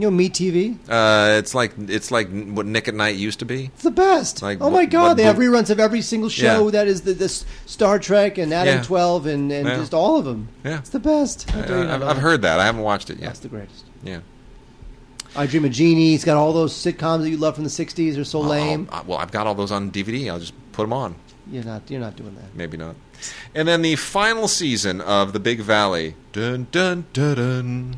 [0.00, 0.76] You know, Me TV.
[0.88, 3.64] Uh, it's like it's like what Nick at Night used to be.
[3.74, 4.42] It's the best.
[4.42, 6.70] Like, oh my what- God, what they have reruns of every single show Yeah.
[6.70, 8.82] that is the this Star Trek and Adam Yeah.
[8.84, 9.74] Twelve and, and Yeah.
[9.76, 10.48] just all of them.
[10.64, 10.78] Yeah.
[10.78, 11.50] It's the best.
[11.50, 12.60] How dare you Uh, not I've, know I've heard that.
[12.60, 13.26] I haven't watched it yet.
[13.26, 13.84] That's the greatest.
[14.04, 14.20] Yeah.
[15.36, 16.14] I Dream of Jeannie.
[16.14, 18.14] It's got all those sitcoms that you love from the '60s.
[18.14, 18.88] They're so lame.
[18.92, 20.30] I'll- well, I've got all those on DVD.
[20.30, 21.16] I'll just put them on.
[21.50, 21.82] You're not.
[21.88, 22.54] You're not doing that.
[22.54, 22.94] Maybe not.
[23.54, 27.96] And then the final season of The Big Valley, dun dun dun dun,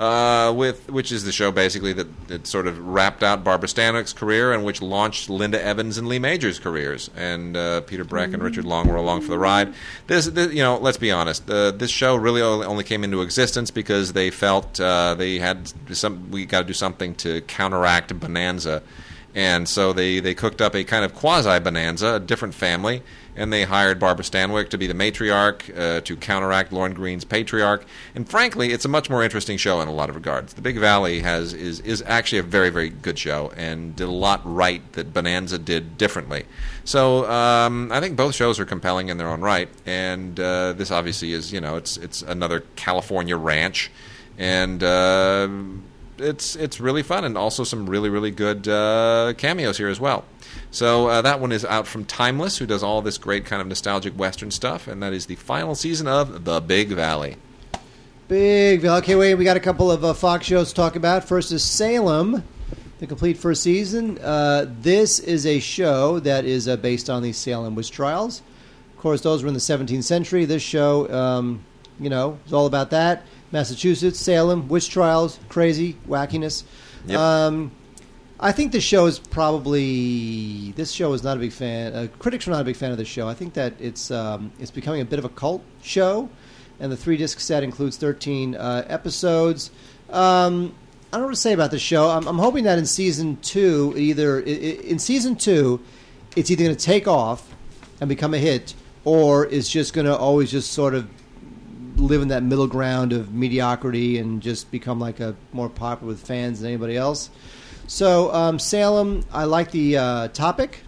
[0.00, 4.14] uh, with which is the show basically that, that sort of wrapped out Barbara Stanwyck's
[4.14, 7.10] career and which launched Linda Evans and Lee Majors' careers.
[7.14, 9.74] And uh, Peter Breck and Richard Long were along for the ride.
[10.06, 11.48] This, this you know, let's be honest.
[11.50, 16.30] Uh, this show really only came into existence because they felt uh, they had some.
[16.30, 18.82] We got to do something to counteract Bonanza.
[19.34, 23.02] And so they, they cooked up a kind of quasi bonanza, a different family,
[23.40, 27.86] and they hired Barbara Stanwyck to be the matriarch uh, to counteract Lorne Greene's patriarch.
[28.14, 30.52] And frankly, it's a much more interesting show in a lot of regards.
[30.52, 34.12] The Big Valley has is is actually a very very good show and did a
[34.12, 36.44] lot right that Bonanza did differently.
[36.84, 40.90] So um, I think both shows are compelling in their own right, and uh, this
[40.90, 43.90] obviously is you know it's it's another California ranch,
[44.36, 44.82] and.
[44.82, 45.48] Uh,
[46.20, 50.24] it's it's really fun and also some really really good uh, cameos here as well.
[50.70, 53.68] So uh, that one is out from Timeless, who does all this great kind of
[53.68, 57.36] nostalgic Western stuff, and that is the final season of The Big Valley.
[58.28, 58.82] Big.
[58.82, 58.98] Valley.
[58.98, 59.34] Okay, wait.
[59.34, 61.24] We got a couple of uh, Fox shows to talk about.
[61.24, 62.44] First is Salem,
[63.00, 64.18] the complete first season.
[64.18, 68.42] Uh, this is a show that is uh, based on the Salem witch trials.
[68.92, 70.44] Of course, those were in the 17th century.
[70.44, 71.64] This show, um,
[71.98, 73.24] you know, is all about that.
[73.52, 76.64] Massachusetts, Salem, witch trials, crazy wackiness.
[77.06, 77.18] Yep.
[77.18, 77.72] Um,
[78.38, 81.92] I think the show is probably this show is not a big fan.
[81.92, 83.28] Uh, critics are not a big fan of the show.
[83.28, 86.30] I think that it's um, it's becoming a bit of a cult show,
[86.78, 89.70] and the three disc set includes thirteen uh, episodes.
[90.08, 90.74] Um,
[91.12, 92.08] I don't know what to say about the show.
[92.08, 95.80] I'm, I'm hoping that in season two, either in season two,
[96.36, 97.52] it's either going to take off
[98.00, 101.08] and become a hit, or it's just going to always just sort of
[102.00, 106.26] live in that middle ground of mediocrity and just become like a more popular with
[106.26, 107.30] fans than anybody else.
[107.86, 110.80] So um, Salem, I like the uh, topic.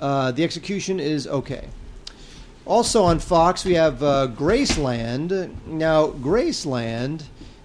[0.00, 1.68] Uh, the execution is okay.
[2.66, 5.66] Also on Fox, we have uh, Graceland.
[5.66, 7.22] Now, Graceland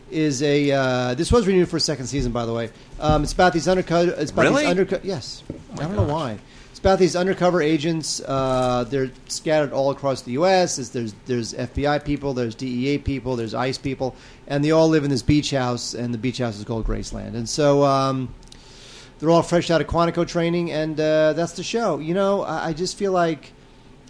[0.10, 0.71] is a.
[0.71, 2.69] Uh, this was renewed for a second season, by the way.
[2.99, 4.12] Um, it's about these undercover.
[4.12, 4.62] It's about Really?
[4.62, 5.06] these undercover.
[5.06, 6.39] Yes, I don't know why.
[6.84, 8.19] About these undercover agents.
[8.19, 10.76] Uh, they're scattered all across the U.S.
[10.76, 14.17] There's, there's there's FBI people, there's DEA people, there's ICE people,
[14.48, 17.36] and they all live in this beach house, and the beach house is called Graceland.
[17.36, 18.36] And so um,
[19.17, 22.00] they're all fresh out of Quantico training, and uh, that's the show.
[22.00, 23.54] You know, I, I just feel like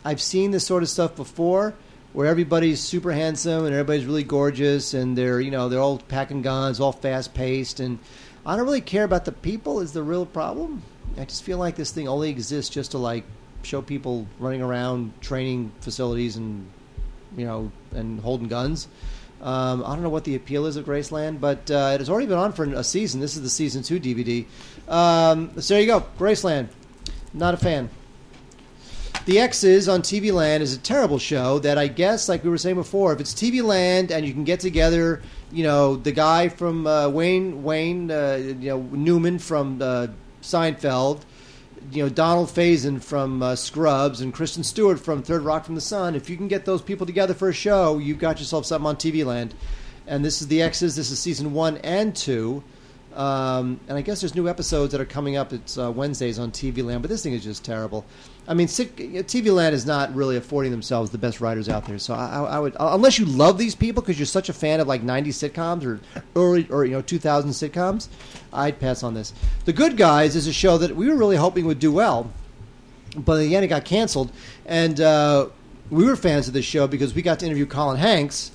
[0.04, 1.76] I've seen this sort of stuff before,
[2.14, 6.42] where everybody's super handsome and everybody's really gorgeous, and they're you know they're all packing
[6.42, 8.00] guns, all fast paced, and
[8.48, 9.80] I don't really care about the people.
[9.80, 10.82] Is the real problem?
[11.18, 13.24] I just feel like this thing only exists just to like
[13.62, 16.70] show people running around training facilities and
[17.38, 18.88] you know and holding guns.
[19.42, 22.28] Um, I don't know what the appeal is of Graceland, but uh, it has already
[22.28, 23.20] been on for a season.
[23.20, 24.46] This is the season two DVD.
[24.88, 26.70] Um, so there you go, Graceland.
[27.34, 27.90] Not a fan.
[29.26, 32.58] The Exes on TV Land is a terrible show that I guess, like we were
[32.58, 35.22] saying before, if it's TV Land and you can get together,
[35.52, 40.08] you know, the guy from uh, Wayne Wayne, uh, you know, Newman from uh,
[40.44, 41.22] Seinfeld,
[41.92, 45.82] you know, Donald Faison from uh, Scrubs, and Kristen Stewart from Third Rock from the
[45.82, 46.16] Sun.
[46.16, 48.96] If you can get those people together for a show, you've got yourself something on
[48.96, 49.54] TV Land.
[50.06, 50.96] And this is the Exes.
[50.96, 52.64] This is season one and two.
[53.16, 55.54] Um, and I guess there's new episodes that are coming up.
[55.54, 58.06] It's uh, Wednesdays on TV Land, but this thing is just terrible.
[58.46, 61.98] I mean, TV Land is not really affording themselves the best writers out there.
[61.98, 64.88] So I, I, would, unless you love these people because you're such a fan of
[64.88, 66.00] like '90s sitcoms or
[66.36, 68.10] early or you know 2000 sitcoms,
[68.52, 69.34] I'd pass on this.
[69.64, 72.32] The Good Guys is a show that we were really hoping would do well,
[73.16, 74.32] but in the end it got canceled.
[74.66, 75.48] And uh,
[75.90, 78.52] we were fans of this show because we got to interview Colin Hanks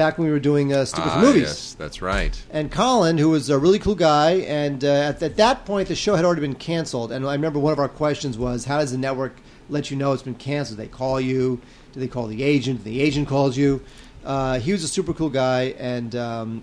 [0.00, 1.42] back when we were doing uh, Stupid Ah, Movies.
[1.42, 2.42] Yes, that's right.
[2.50, 5.94] And Colin, who was a really cool guy, and uh, at, at that point the
[5.94, 7.12] show had already been canceled.
[7.12, 9.36] And I remember one of our questions was, "How does the network
[9.68, 10.78] let you know it's been canceled?
[10.78, 11.60] Do they call you?
[11.92, 12.82] Do they call the agent?
[12.82, 13.82] The agent calls you."
[14.24, 16.62] Uh, he was a super cool guy, and um,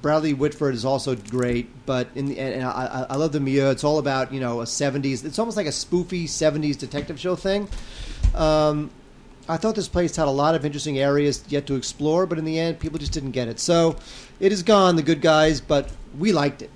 [0.00, 1.66] Bradley Whitford is also great.
[1.86, 3.68] But in the, and, and I, I I love the milieu.
[3.70, 5.24] It's all about you know a '70s.
[5.24, 7.68] It's almost like a spoofy '70s detective show thing.
[8.32, 8.90] Um,
[9.48, 12.44] I thought this place had a lot of interesting areas yet to explore, but in
[12.44, 13.60] the end, people just didn't get it.
[13.60, 13.96] So
[14.40, 16.70] it is gone, the good guys, but we liked it.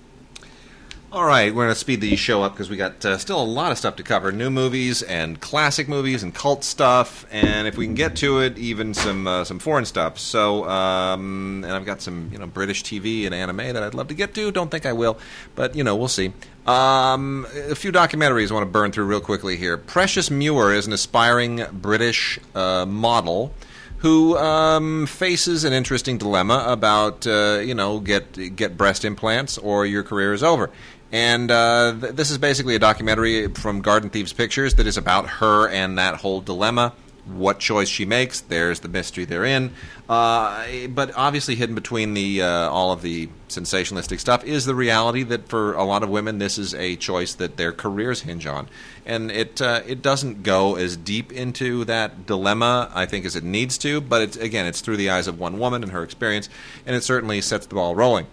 [1.12, 3.44] All right, we're going to speed the show up because we got uh, still a
[3.44, 7.76] lot of stuff to cover: new movies and classic movies and cult stuff, and if
[7.76, 10.20] we can get to it, even some uh, some foreign stuff.
[10.20, 14.06] So, um, and I've got some you know British TV and anime that I'd love
[14.06, 14.52] to get to.
[14.52, 15.18] Don't think I will,
[15.56, 16.32] but you know we'll see.
[16.64, 19.76] Um, a few documentaries I want to burn through real quickly here.
[19.76, 23.52] Precious Muir is an aspiring British uh, model
[24.00, 29.84] who um, faces an interesting dilemma about uh, you know get get breast implants or
[29.86, 30.70] your career is over.
[31.12, 35.28] And uh, th- this is basically a documentary from Garden Thieves Pictures that is about
[35.28, 36.92] her and that whole dilemma.
[37.26, 39.72] What choice she makes, there's the mystery therein.
[40.08, 45.22] Uh, but obviously, hidden between the uh, all of the sensationalistic stuff is the reality
[45.24, 48.68] that for a lot of women, this is a choice that their careers hinge on,
[49.04, 53.44] and it uh, it doesn't go as deep into that dilemma, I think, as it
[53.44, 54.00] needs to.
[54.00, 56.48] But it's, again, it's through the eyes of one woman and her experience,
[56.86, 58.26] and it certainly sets the ball rolling.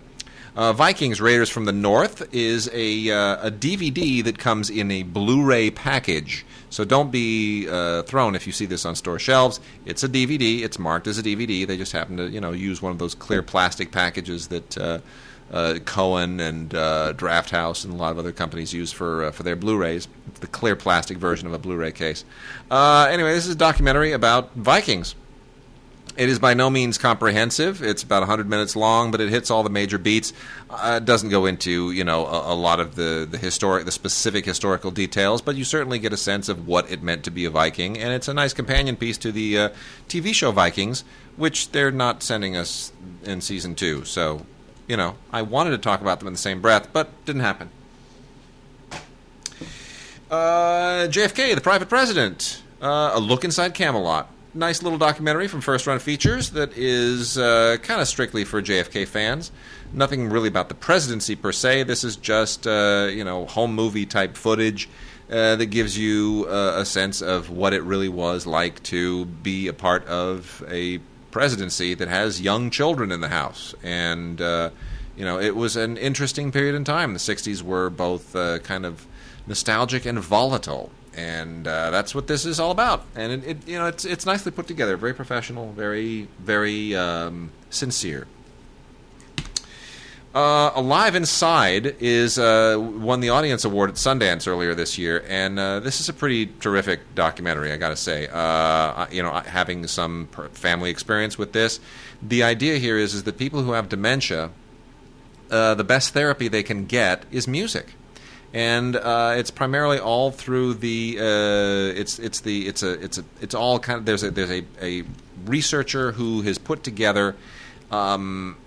[0.58, 5.04] Uh, Vikings Raiders from the North is a, uh, a DVD that comes in a
[5.04, 6.48] Blu ray package.
[6.72, 9.60] So don't be uh, thrown if you see this on store shelves.
[9.86, 10.64] It's a DVD.
[10.64, 11.68] It's marked as a DVD.
[11.68, 15.00] They just happen to, you know, use one of those clear plastic packages that uh,
[15.52, 19.32] uh, Cohen and uh, Draft House and a lot of other companies use for uh,
[19.32, 20.08] for their Blu-rays.
[20.30, 22.26] It's the clear plastic version of a Blu-ray case.
[22.72, 25.14] Uh, anyway, this is a documentary about Vikings.
[26.18, 27.84] It is by no means comprehensive.
[27.84, 30.34] It's about 100 minutes long, but it hits all the major beats.
[30.68, 33.92] Uh, it doesn't go into you know a, a, lot of the the historic, the
[33.92, 37.46] specific historical details, but you certainly get a sense of what it meant to be
[37.46, 39.70] a Viking, and it's a nice companion piece to the uh,
[40.10, 41.04] TV show Vikings,
[41.36, 42.92] which they're not sending us
[43.24, 44.04] in season two.
[44.04, 44.44] So,
[44.88, 47.70] you know, I wanted to talk about them in the same breath, but didn't happen.
[50.32, 55.88] Uh, JFK, the Private President, uh, a look inside Camelot nice little documentary from First
[55.88, 59.52] Run Features that is uh, kind of strictly for JFK fans.
[59.94, 61.84] Nothing really about the presidency per se.
[61.84, 64.90] This is just uh, you know home movie type footage
[65.30, 69.68] uh, that gives you uh, a sense of what it really was like to be
[69.68, 70.98] a part of a
[71.32, 74.42] presidency that has young children in the house and.
[74.42, 74.70] Uh,
[75.16, 77.14] you know, it was an interesting period in time.
[77.14, 79.08] The '60s were both uh, kind of
[79.48, 83.04] nostalgic and volatile and uh, that's what this is all about.
[83.16, 87.52] And it, it, you know, it's it's nicely put together, very professional, very very um,
[87.70, 88.28] sincere.
[90.36, 95.58] Uh, Alive Inside is uh, won the audience award at Sundance earlier this year, and
[95.58, 97.72] uh, this is a pretty terrific documentary.
[97.72, 101.80] I got to say, uh, you know, having some family experience with this,
[102.22, 104.52] the idea here is is that people who have dementia,
[105.50, 107.96] uh, the best therapy they can get is music
[108.58, 113.24] and uh, it's primarily all through the uh, it's it's the it's a it's a
[113.40, 115.04] it's all kind of there's a there's a, a
[115.46, 117.36] researcher who has put together
[117.92, 118.58] um,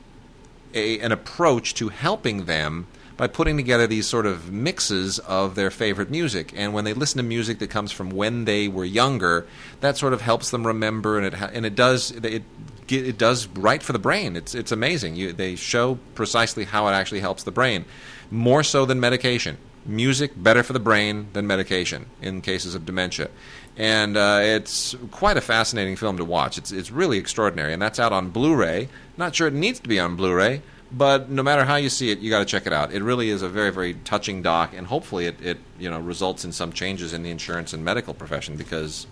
[0.75, 5.73] a, an approach to helping them by putting together these sort of mixes of their
[5.73, 6.53] favorite music.
[6.55, 9.45] And when they listen to music that comes from when they were younger,
[9.81, 12.45] that sort of helps them remember, and it ha- and it does it
[12.89, 14.37] it does right for the brain.
[14.37, 15.17] It's it's amazing.
[15.17, 17.87] You, they show precisely how it actually helps the brain,
[18.31, 23.29] more so than medication music better for the brain than medication in cases of dementia.
[23.77, 26.59] And uh, it's quite a fascinating film to watch.
[26.59, 27.73] It's, it's really extraordinary.
[27.73, 28.89] And that's out on Blu ray.
[29.17, 30.63] Not sure it needs to be on Blu ray,
[30.93, 32.93] but no matter how you see it, you got to check it out.
[32.93, 36.45] It really is a very, very touching doc, and hopefully it, it you know results
[36.45, 39.07] in some changes in the insurance and medical profession because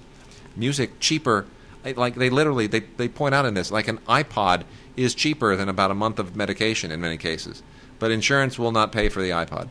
[0.56, 1.46] music cheaper.
[1.84, 4.64] Like they literally they, they point out in this like an iPod
[4.96, 7.62] is cheaper than about a month of medication in many cases,
[8.00, 9.68] but insurance will not pay for the iPod.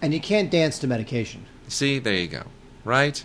[0.00, 1.44] And you can't dance to medication.
[1.68, 2.44] See, there you go.
[2.84, 3.24] Right?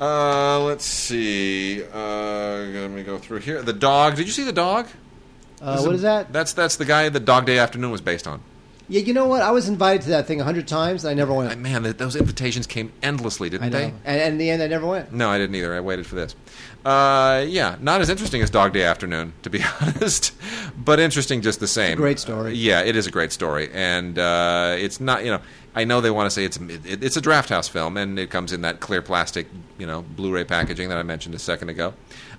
[0.00, 1.82] Uh, let's see.
[1.82, 3.62] Uh, let me go through here.
[3.62, 4.16] The dog.
[4.16, 4.86] Did you see the dog?
[5.60, 6.32] Uh, what is that?
[6.32, 8.40] That's that's the guy the Dog Day Afternoon was based on.
[8.90, 9.40] Yeah, you know what?
[9.42, 11.04] I was invited to that thing a hundred times.
[11.04, 11.58] and I never went.
[11.60, 13.78] Man, those invitations came endlessly, didn't I know.
[13.78, 13.84] they?
[13.84, 15.12] And, and in the end, I never went.
[15.12, 15.72] No, I didn't either.
[15.74, 16.34] I waited for this.
[16.84, 20.32] Uh, yeah, not as interesting as Dog Day Afternoon, to be honest,
[20.76, 21.96] but interesting just the same.
[21.96, 22.50] great story.
[22.50, 25.24] Uh, yeah, it is a great story, and uh, it's not.
[25.24, 25.40] You know,
[25.74, 28.30] I know they want to say it's it, it's a draft house film, and it
[28.30, 29.46] comes in that clear plastic,
[29.78, 31.94] you know, Blu-ray packaging that I mentioned a second ago.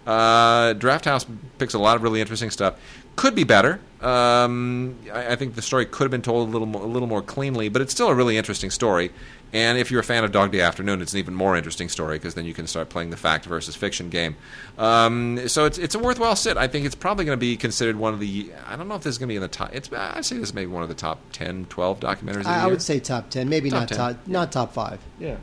[0.05, 1.25] Uh, draft House
[1.59, 2.73] picks a lot of really interesting stuff.
[3.15, 3.79] Could be better.
[4.01, 7.07] Um, I, I, think the story could have been told a little more, a little
[7.07, 9.11] more cleanly, but it's still a really interesting story.
[9.53, 12.17] And if you're a fan of Dog Day Afternoon, it's an even more interesting story
[12.17, 14.37] because then you can start playing the fact versus fiction game.
[14.79, 16.57] Um, so it's it's a worthwhile sit.
[16.57, 18.51] I think it's probably going to be considered one of the.
[18.65, 19.69] I don't know if this is going to be in the top.
[19.71, 22.45] It's I'd say this is maybe one of the top 10, 12 documentaries.
[22.45, 23.97] I, I would say top ten, maybe top not 10.
[23.97, 24.99] top not top five.
[25.19, 25.35] Yeah.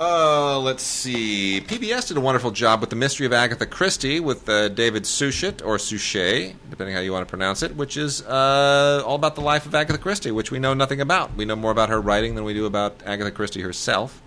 [0.00, 1.60] Uh, let's see.
[1.60, 5.60] PBS did a wonderful job with the Mystery of Agatha Christie with uh, David Suchet
[5.60, 9.40] or Suchet, depending how you want to pronounce it, which is uh, all about the
[9.40, 11.34] life of Agatha Christie, which we know nothing about.
[11.34, 14.22] We know more about her writing than we do about Agatha Christie herself.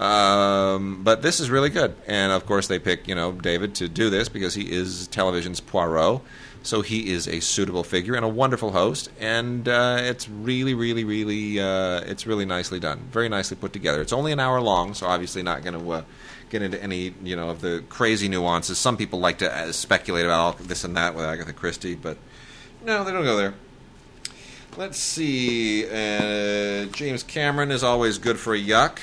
[0.00, 3.88] Um, but this is really good, and of course they pick you know David to
[3.88, 6.22] do this because he is television's Poirot,
[6.64, 11.04] so he is a suitable figure and a wonderful host, and uh, it's really, really,
[11.04, 14.00] really, uh, it's really nicely done, very nicely put together.
[14.00, 16.02] It's only an hour long, so obviously not going to uh,
[16.48, 18.78] get into any you know of the crazy nuances.
[18.78, 22.16] Some people like to uh, speculate about all this and that with Agatha Christie, but
[22.82, 23.54] no, they don't go there.
[24.76, 25.84] Let's see.
[25.84, 28.98] Uh, James Cameron is always good for a yuck.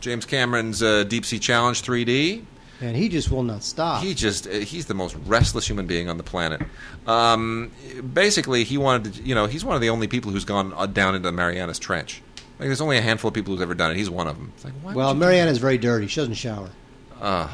[0.00, 2.44] James Cameron's uh, Deep Sea Challenge 3D.
[2.80, 4.02] And he just will not stop.
[4.02, 6.62] He just uh, he's the most restless human being on the planet.
[7.06, 7.72] Um,
[8.14, 10.86] basically, he wanted to, you know he's one of the only people who's gone uh,
[10.86, 12.22] down into the Marianas Trench.
[12.58, 13.96] Like there's only a handful of people who's ever done it.
[13.96, 14.52] He's one of them.
[14.54, 16.06] It's like, why well, Mariana's very dirty.
[16.06, 16.70] She doesn't shower.
[17.20, 17.50] that?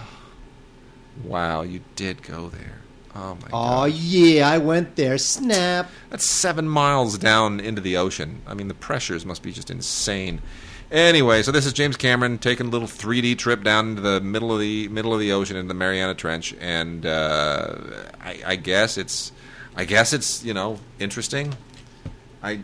[1.24, 2.80] wow, you did go there.
[3.14, 5.18] Oh my Oh yeah, I went there.
[5.18, 5.90] Snap.
[6.10, 8.42] That's seven miles down into the ocean.
[8.46, 10.40] I mean, the pressures must be just insane.
[10.90, 14.52] Anyway, so this is James Cameron taking a little 3D trip down into the middle
[14.52, 17.76] of the middle of the ocean in the Mariana Trench, and uh,
[18.20, 19.32] I, I guess it's,
[19.74, 21.54] I guess it's you know interesting.
[22.42, 22.60] I,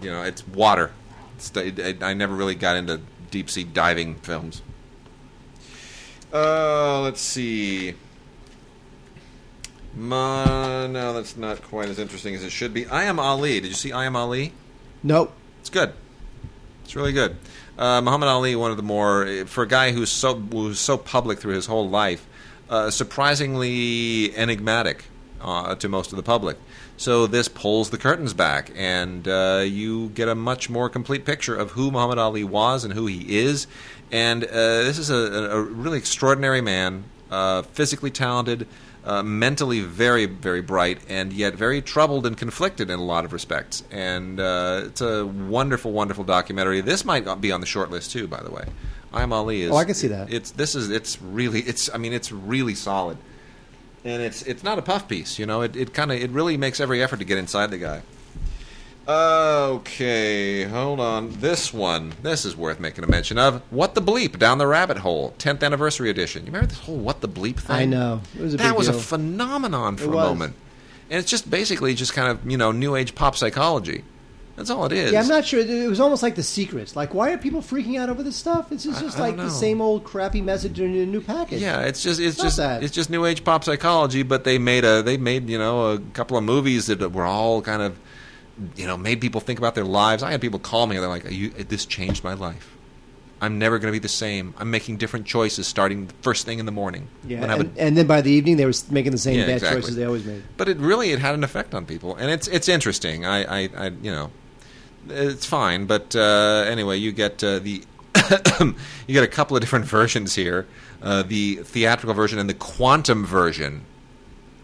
[0.00, 0.92] you know, it's water.
[1.36, 4.62] It's, I, I never really got into deep sea diving films.
[6.32, 7.94] Uh, let's see.
[9.96, 12.86] Ma, no, that's not quite as interesting as it should be.
[12.86, 13.60] I am Ali.
[13.60, 14.52] Did you see I am Ali?
[15.02, 15.32] Nope.
[15.60, 15.92] It's good.
[16.84, 17.36] It's really good.
[17.78, 21.38] Uh, Muhammad Ali, one of the more for a guy who's so who's so public
[21.40, 22.26] through his whole life,
[22.68, 25.04] uh, surprisingly enigmatic
[25.40, 26.56] uh, to most of the public.
[26.96, 31.56] So this pulls the curtains back, and uh, you get a much more complete picture
[31.56, 33.66] of who Muhammad Ali was and who he is.
[34.12, 38.68] And uh, this is a, a really extraordinary man, uh, physically talented,
[39.04, 43.32] uh, mentally very, very bright, and yet very troubled and conflicted in a lot of
[43.32, 43.82] respects.
[43.90, 46.80] And uh, it's a wonderful, wonderful documentary.
[46.80, 48.64] This might be on the short list too, by the way.
[49.12, 49.70] I am Ali is.
[49.70, 50.32] Oh, I can see that.
[50.32, 53.16] It's this is it's really it's I mean it's really solid,
[54.04, 55.38] and it's it's not a puff piece.
[55.38, 57.78] You know, it it kind of it really makes every effort to get inside the
[57.78, 58.02] guy.
[59.06, 61.30] Okay, hold on.
[61.40, 63.60] This one, this is worth making a mention of.
[63.70, 66.42] What the bleep down the rabbit hole, 10th anniversary edition.
[66.42, 67.76] You remember this whole what the bleep thing?
[67.76, 68.20] I know.
[68.36, 68.96] It was a that was deal.
[68.96, 70.28] a phenomenon for It a was.
[70.28, 70.54] moment,
[71.10, 74.04] and it's just basically just kind of you know new age pop psychology.
[74.56, 75.10] That's all it is.
[75.12, 75.60] Yeah, I'm not sure.
[75.60, 76.94] It was almost like the secrets.
[76.94, 78.70] Like, why are people freaking out over this stuff?
[78.70, 81.60] It's just, just like the same old crappy message in a new package.
[81.60, 82.84] Yeah, it's just it's, It's just that.
[82.84, 85.98] it's just new age pop psychology, but they made a they made you know a
[85.98, 87.98] couple of movies that were all kind of
[88.76, 90.22] you know made people think about their lives.
[90.22, 92.70] I had people call me and they're like, you, "This changed my life.
[93.40, 94.54] I'm never going to be the same.
[94.58, 97.58] I'm making different choices starting the first thing in the morning." Yeah, When I a-
[97.60, 99.80] and, and then by the evening they were making the same Yeah, bad exactly.
[99.82, 100.42] choices they always made.
[100.56, 103.26] but it really it had an effect on people, and it's it's interesting.
[103.26, 104.30] I I, I you know
[105.08, 107.82] it's fine, but uh, anyway, you get uh, the
[108.60, 108.74] you
[109.14, 110.66] get a couple of different versions here:
[111.02, 113.82] uh, the theatrical version and the quantum version,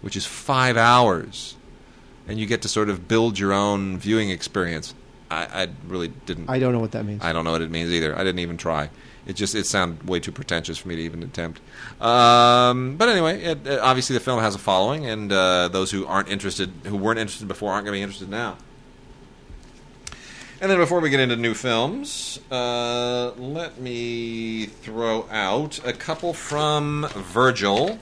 [0.00, 1.56] which is five hours,
[2.28, 4.94] and you get to sort of build your own viewing experience.
[5.30, 6.50] I, I really didn't.
[6.50, 7.22] I don't know what that means.
[7.22, 8.14] I don't know what it means either.
[8.14, 8.90] I didn't even try.
[9.26, 11.60] It just it sounded way too pretentious for me to even attempt.
[12.00, 16.06] Um, but anyway, it, uh, obviously the film has a following, and uh, those who
[16.06, 18.56] aren't interested, who weren't interested before, aren't going to be interested now.
[20.62, 26.34] And then before we get into new films, uh, let me throw out a couple
[26.34, 27.98] from Virgil.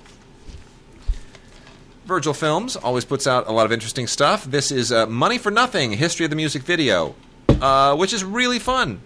[2.09, 4.45] Virgil Films always puts out a lot of interesting stuff.
[4.45, 7.15] This is uh, Money for Nothing History of the Music Video,
[7.61, 9.03] uh, which is really fun.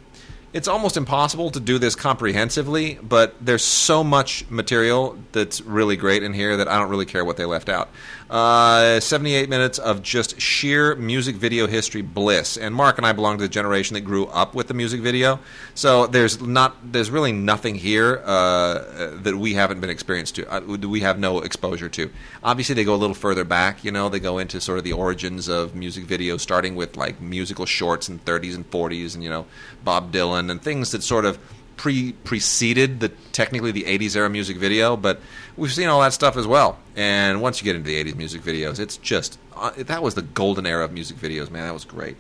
[0.53, 6.23] It's almost impossible to do this comprehensively, but there's so much material that's really great
[6.23, 7.89] in here that I don't really care what they left out.
[8.33, 12.57] Uh, 78 minutes of just sheer music video history bliss.
[12.57, 15.39] And Mark and I belong to the generation that grew up with the music video,
[15.75, 20.51] so there's not there's really nothing here uh, that we haven't been experienced to.
[20.51, 22.11] Uh, we have no exposure to.
[22.43, 23.85] Obviously, they go a little further back.
[23.85, 27.21] You know, they go into sort of the origins of music video, starting with like
[27.21, 29.45] musical shorts in 30s and 40s, and you know,
[29.85, 31.39] Bob Dylan and things that sort of
[31.83, 34.97] pre preceded the technically the 80s era music video.
[34.97, 35.21] But
[35.57, 36.79] we've seen all that stuff as well.
[36.95, 40.23] And once you get into the 80s music videos, it's just uh, that was the
[40.23, 41.67] golden era of music videos, man.
[41.67, 42.17] That was great.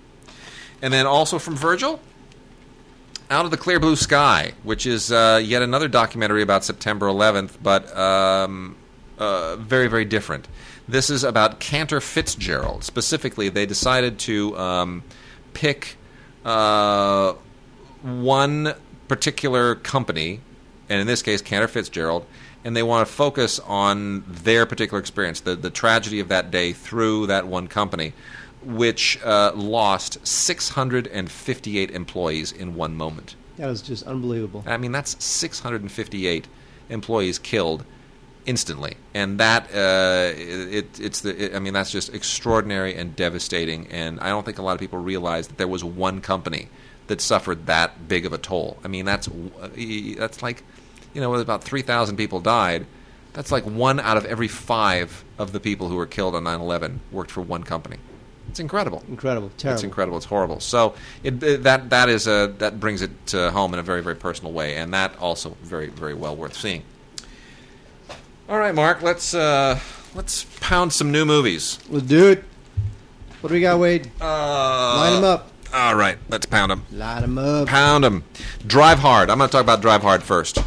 [0.83, 2.01] And then also from Virgil,
[3.31, 7.53] out of the Clear Blue Sky, which is uh, yet another documentary about September 11th,
[7.63, 8.75] but um,
[9.17, 10.49] uh, very, very different.
[10.89, 12.83] This is about Cantor Fitzgerald.
[12.83, 15.05] Specifically, they decided to um,
[15.55, 15.97] pick
[16.45, 17.35] uh,
[18.03, 18.75] one
[19.13, 20.41] particular company
[20.89, 22.27] and in this case, Cantor Fitzgerald,
[22.65, 26.73] and they want to focus on their particular experience, the the tragedy of that day
[26.73, 28.13] through that one company,
[28.63, 33.37] which uh, lost 658 employees in one moment.
[33.57, 34.65] That was just unbelievable.
[34.67, 36.49] I mean, that's 658
[36.89, 37.85] employees killed
[38.45, 41.45] instantly, and that uh, it, it's the.
[41.45, 43.87] It, I mean, that's just extraordinary and devastating.
[43.89, 46.69] And I don't think a lot of people realize that there was one company
[47.07, 48.79] that suffered that big of a toll.
[48.85, 49.29] I mean, that's
[50.17, 50.63] that's like,
[51.15, 52.87] you know, about 3,000 people died.
[53.33, 56.99] That's like one out of every five of the people who were killed on 9/11
[57.11, 57.97] worked for one company.
[58.49, 59.03] It's incredible.
[59.09, 59.51] Incredible.
[59.57, 59.77] Terrible.
[59.77, 60.19] It's incredible.
[60.19, 60.61] It's horrible.
[60.61, 64.03] So it, it, that that is a that brings it to home in a very
[64.03, 66.83] very personal way, and that also very very well worth seeing.
[68.49, 69.01] All right, Mark.
[69.01, 69.79] Let's uh,
[70.15, 71.79] let's pound some new movies.
[71.89, 72.45] Let's do it.
[73.41, 74.11] What do we got, Wade?
[74.21, 75.52] Uh, Line them up.
[75.73, 76.85] All right, let's pound them.
[76.93, 77.67] Line them up.
[77.67, 78.25] Pound them.
[78.67, 79.31] Drive Hard.
[79.31, 80.59] I'm going to talk about Drive Hard first.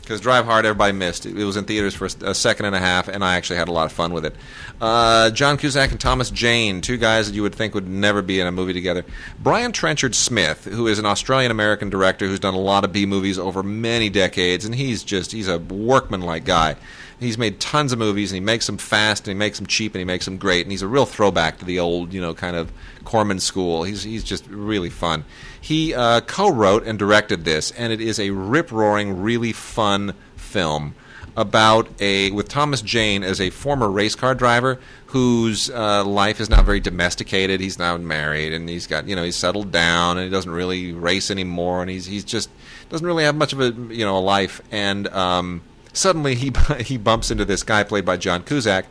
[0.00, 1.26] Because Drive Hard, everybody missed.
[1.26, 3.72] It was in theaters for a second and a half, and I actually had a
[3.72, 4.36] lot of fun with it.
[4.80, 8.38] Uh, John Cusack and Thomas Jane, two guys that you would think would never be
[8.38, 9.04] in a movie together.
[9.40, 13.04] Brian Trenchard Smith, who is an Australian American director who's done a lot of B
[13.04, 16.76] movies over many decades, and he's just he's a workman-like guy.
[17.18, 19.94] He's made tons of movies, and he makes them fast, and he makes them cheap,
[19.94, 22.34] and he makes them great, and he's a real throwback to the old, you know,
[22.34, 22.70] kind of
[23.04, 23.84] Corman school.
[23.84, 25.24] He's he's just really fun.
[25.60, 30.94] He uh, co-wrote and directed this, and it is a rip-roaring, really fun film
[31.36, 36.48] about a with Thomas Jane as a former race car driver whose uh, life is
[36.48, 37.60] now very domesticated.
[37.60, 40.92] He's now married and he's got you know he's settled down and he doesn't really
[40.92, 42.48] race anymore and he's he's just
[42.88, 45.60] doesn't really have much of a you know a life and um,
[45.96, 48.86] suddenly he he bumps into this guy played by John Cusack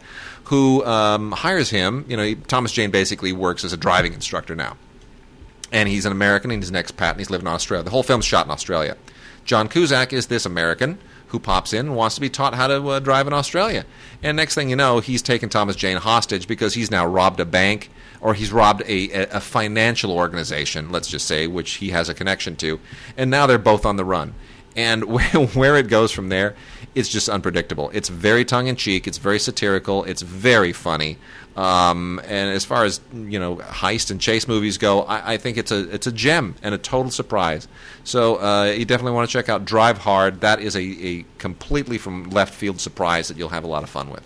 [0.46, 2.06] who um, hires him.
[2.08, 4.78] You know he, Thomas Jane basically works as a driving instructor now.
[5.72, 7.84] And he's an American, and he's an expat, and he's living in Australia.
[7.84, 8.96] The whole film's shot in Australia.
[9.46, 12.88] John Cusack is this American who pops in and wants to be taught how to
[12.88, 13.86] uh, drive in Australia.
[14.24, 17.46] And next thing you know, he's taken Thomas Jane hostage because he's now robbed a
[17.46, 17.90] bank
[18.22, 22.56] or he's robbed a, a, financial organization, let's just say, which he has a connection
[22.56, 22.80] to.
[23.18, 24.34] And now they're both on the run.
[24.76, 25.04] And
[25.56, 26.56] where it goes from there,
[26.96, 27.92] it's just unpredictable.
[27.94, 29.08] It's very tongue in cheek.
[29.08, 30.04] It's very satirical.
[30.06, 31.18] It's very funny.
[31.56, 35.58] Um, and as far as you know, heist and chase movies go, I, I, think
[35.58, 37.70] it's a it's a gem and a total surprise.
[38.04, 40.42] So uh, you definitely want to check out Drive Hard.
[40.42, 43.90] That is a, a completely from left field surprise that you'll have a lot of
[43.90, 44.24] fun with.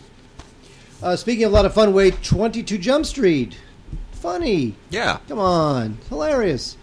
[1.04, 3.58] Uh, speaking of a lot of fun, wait, Twenty Two Jump Street,
[4.12, 4.76] funny.
[4.90, 6.78] Yeah, come on, hilarious.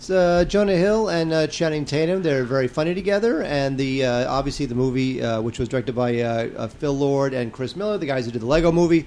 [0.00, 2.22] It's uh, Jonah Hill and uh, Channing Tatum.
[2.22, 6.22] They're very funny together, and the uh, obviously the movie, uh, which was directed by
[6.22, 9.04] uh, uh, Phil Lord and Chris Miller, the guys who did the Lego Movie,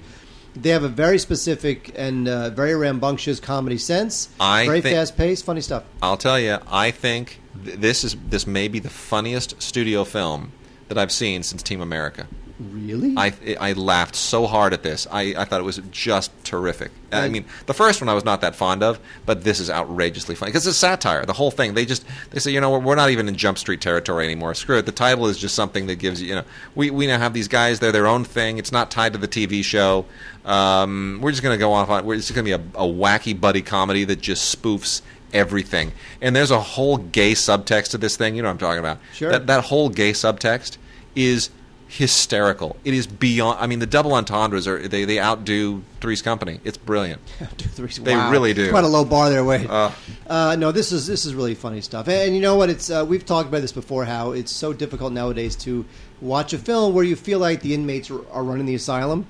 [0.54, 4.28] they have a very specific and very rambunctious comedy sense.
[4.38, 5.82] I very think, fast paced, funny stuff.
[6.00, 10.52] I'll tell you, I think th- this is this may be the funniest studio film
[10.86, 12.28] that I've seen since Team America.
[12.60, 13.14] Really?
[13.16, 15.08] I I laughed so hard at this.
[15.10, 16.92] I, I thought it was just terrific.
[17.10, 20.36] I mean, the first one I was not that fond of, but this is outrageously
[20.36, 21.24] funny because it's satire.
[21.26, 21.74] The whole thing.
[21.74, 24.54] They just they say, you know, we're not even in Jump Street territory anymore.
[24.54, 24.86] Screw it.
[24.86, 26.44] The title is just something that gives you, you know,
[26.76, 27.80] we we now have these guys.
[27.80, 28.58] They're their own thing.
[28.58, 30.06] It's not tied to the TV show.
[30.44, 32.08] Um, we're just going to go off on.
[32.12, 35.02] It's going to be a, a wacky buddy comedy that just spoofs
[35.32, 35.90] everything.
[36.20, 38.36] And there's a whole gay subtext to this thing.
[38.36, 38.98] You know what I'm talking about?
[39.12, 39.32] Sure.
[39.32, 40.78] That that whole gay subtext
[41.16, 41.50] is
[41.88, 42.76] hysterical.
[42.84, 43.58] It is beyond.
[43.60, 46.60] I mean, the double entendres are they they outdo Three's Company.
[46.64, 47.20] It's brilliant.
[47.74, 48.30] They wow.
[48.30, 48.70] really do.
[48.70, 49.68] Quite a low bar there, Wade.
[49.68, 49.90] Uh,
[50.28, 52.06] uh, no, this is this is really funny stuff.
[52.08, 52.70] And, and you know what?
[52.70, 54.04] It's uh, we've talked about this before.
[54.04, 55.84] How it's so difficult nowadays to
[56.20, 59.26] watch a film where you feel like the inmates are, are running the asylum.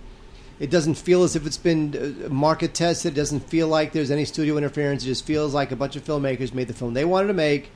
[0.61, 3.13] It doesn't feel as if it's been uh, market tested.
[3.13, 5.03] It doesn't feel like there's any studio interference.
[5.03, 7.71] It just feels like a bunch of filmmakers made the film they wanted to make.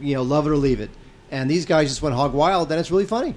[0.00, 0.90] You know, love it or leave it.
[1.30, 3.34] And these guys just went hog wild, and it's really funny.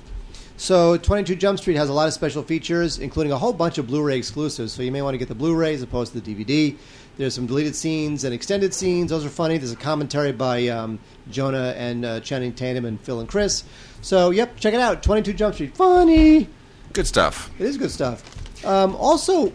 [0.59, 3.87] So 22 Jump Street has a lot of special features, including a whole bunch of
[3.87, 4.73] Blu-ray exclusives.
[4.73, 6.75] So you may want to get the Blu-ray as opposed to the DVD.
[7.15, 9.09] There's some deleted scenes and extended scenes.
[9.09, 9.57] Those are funny.
[9.57, 10.99] There's a commentary by um,
[11.31, 13.63] Jonah and uh, Channing Tatum and Phil and Chris.
[14.01, 15.01] So yep, check it out.
[15.01, 16.49] 22 Jump Street, funny.
[16.91, 17.49] good stuff.
[17.57, 18.65] It is good stuff.
[18.65, 19.53] Um, also,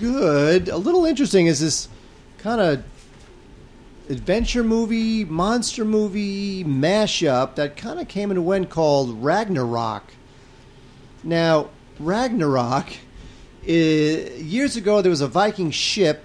[0.00, 0.68] good.
[0.68, 1.88] A little interesting is this
[2.38, 2.82] kind of
[4.08, 10.14] adventure movie, monster movie mashup that kind of came and went called Ragnarok.
[11.22, 11.68] Now,
[11.98, 12.88] Ragnarok,
[13.62, 16.24] is, years ago, there was a Viking ship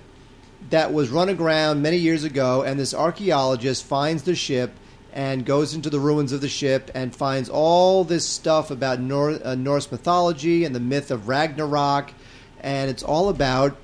[0.70, 4.72] that was run aground many years ago, and this archaeologist finds the ship
[5.12, 9.46] and goes into the ruins of the ship and finds all this stuff about Nor-
[9.46, 12.12] uh, Norse mythology and the myth of Ragnarok,
[12.62, 13.78] and it's all about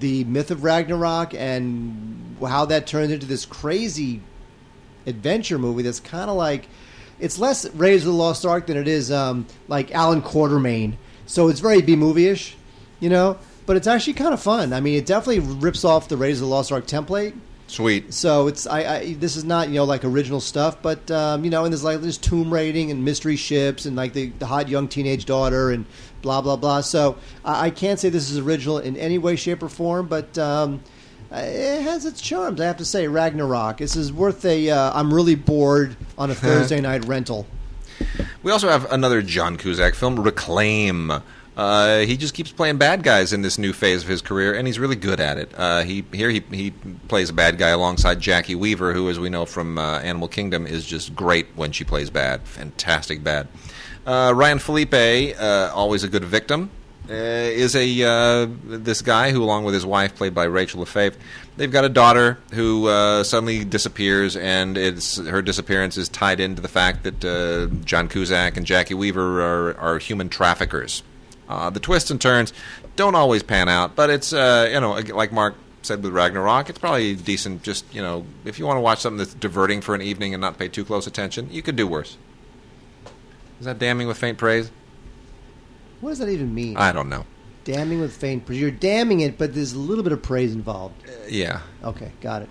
[0.00, 4.20] the myth of Ragnarok and how that turns into this crazy
[5.06, 6.68] adventure movie that's kind of like
[7.22, 10.94] it's less Raiders of the Lost Ark than it is um, like Allan Quatermain.
[11.26, 12.56] So it's very B movie ish,
[13.00, 13.38] you know.
[13.64, 14.72] But it's actually kind of fun.
[14.72, 17.32] I mean, it definitely rips off the Raiders of the Lost Ark template.
[17.68, 18.12] Sweet.
[18.12, 21.50] So it's I, I this is not you know like original stuff, but um, you
[21.50, 24.68] know, and there's like there's tomb raiding and mystery ships and like the, the hot
[24.68, 25.86] young teenage daughter and
[26.22, 26.80] blah blah blah.
[26.80, 30.36] So I, I can't say this is original in any way, shape, or form, but
[30.38, 30.82] um,
[31.40, 32.60] it has its charms.
[32.60, 33.78] I have to say, Ragnarok.
[33.78, 34.70] This is worth a.
[34.70, 37.46] Uh, I'm really bored on a Thursday night rental.
[38.42, 41.22] We also have another John Cusack film, Reclaim.
[41.54, 44.66] Uh, he just keeps playing bad guys in this new phase of his career, and
[44.66, 45.52] he's really good at it.
[45.54, 46.70] Uh, he here he he
[47.08, 50.66] plays a bad guy alongside Jacki Weaver, who, as we know from uh, Animal Kingdom,
[50.66, 53.48] is just great when she plays bad, fantastic bad.
[54.06, 56.70] Uh, Ryan Phillippe, uh, always a good victim,
[57.10, 61.18] uh, is a this guy who, along with his wife, played by Rachel Lefevre,
[61.56, 62.86] they've got a daughter who
[63.24, 67.20] suddenly disappears, and it's her disappearance is tied into the fact that
[67.84, 71.02] John Cusack and Jacki Weaver are, are human traffickers.
[71.48, 72.52] Uh, the twists and turns
[72.96, 76.78] don't always pan out, but it's uh, you know like Mark said with Ragnarok, it's
[76.78, 77.62] probably decent.
[77.62, 80.40] Just you know, if you want to watch something that's diverting for an evening and
[80.40, 82.16] not pay too close attention, you could do worse.
[83.60, 84.70] Is that damning with faint praise?
[86.02, 86.76] What does that even mean?
[86.76, 87.24] I don't know.
[87.62, 88.60] Damning with faint praise.
[88.60, 90.96] You're damning it, but there's a little bit of praise involved.
[91.08, 91.60] Uh, yeah.
[91.84, 92.50] Okay, got it.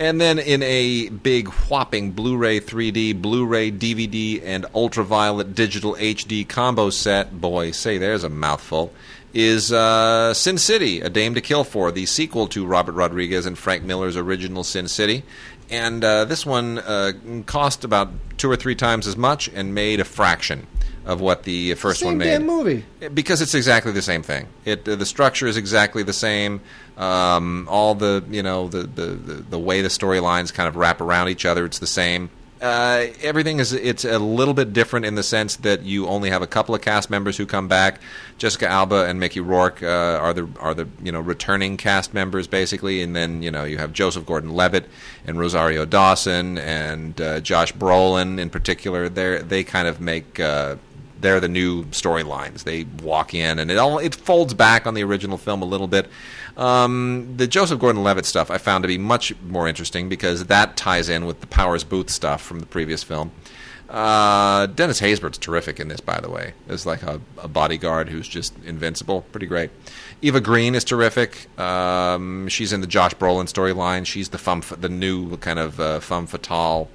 [0.00, 6.90] And then in a big whopping Blu-ray 3D, Blu-ray DVD, and ultraviolet digital HD combo
[6.90, 8.92] set, boy, say there's a mouthful,
[9.32, 13.56] is uh, Sin City: A Dame to Kill For, the sequel to Robert Rodriguez and
[13.56, 15.22] Frank Miller's original Sin City.
[15.70, 17.12] And uh, this one uh,
[17.46, 20.66] cost about two or three times as much and made a fraction
[21.04, 22.24] of what the first Same one made.
[22.26, 22.84] damn movie.
[23.14, 24.46] Because it's exactly the same thing.
[24.64, 26.60] It uh, the structure is exactly the same.
[26.96, 31.00] Um, all the you know the, the, the, the way the storylines kind of wrap
[31.00, 32.30] around each other, it's the same.
[32.60, 36.42] Uh, everything is it's a little bit different in the sense that you only have
[36.42, 38.00] a couple of cast members who come back.
[38.36, 39.86] Jessica Alba and Mickey Rourke uh,
[40.20, 43.78] are the are the you know returning cast members basically, and then you know you
[43.78, 44.86] have Joseph Gordon-Levitt
[45.24, 49.08] and Rosario Dawson and uh, Josh Brolin in particular.
[49.08, 50.76] They they kind of make uh,
[51.20, 52.64] they're the new storylines.
[52.64, 55.88] They walk in, and it all it folds back on the original film a little
[55.88, 56.08] bit.
[56.56, 61.08] Um, the Joseph Gordon-Levitt stuff I found to be much more interesting because that ties
[61.08, 63.30] in with the Powers Boothe stuff from the previous film.
[63.88, 66.52] Uh, Dennis Haysbert's terrific in this, by the way.
[66.68, 69.22] Is like a, a, bodyguard who's just invincible.
[69.32, 69.70] Pretty great.
[70.20, 71.48] Eva Green is terrific.
[71.58, 74.04] Um, she's in the Josh Brolin storyline.
[74.04, 76.90] She's the femme, the new kind of uh, femme fatale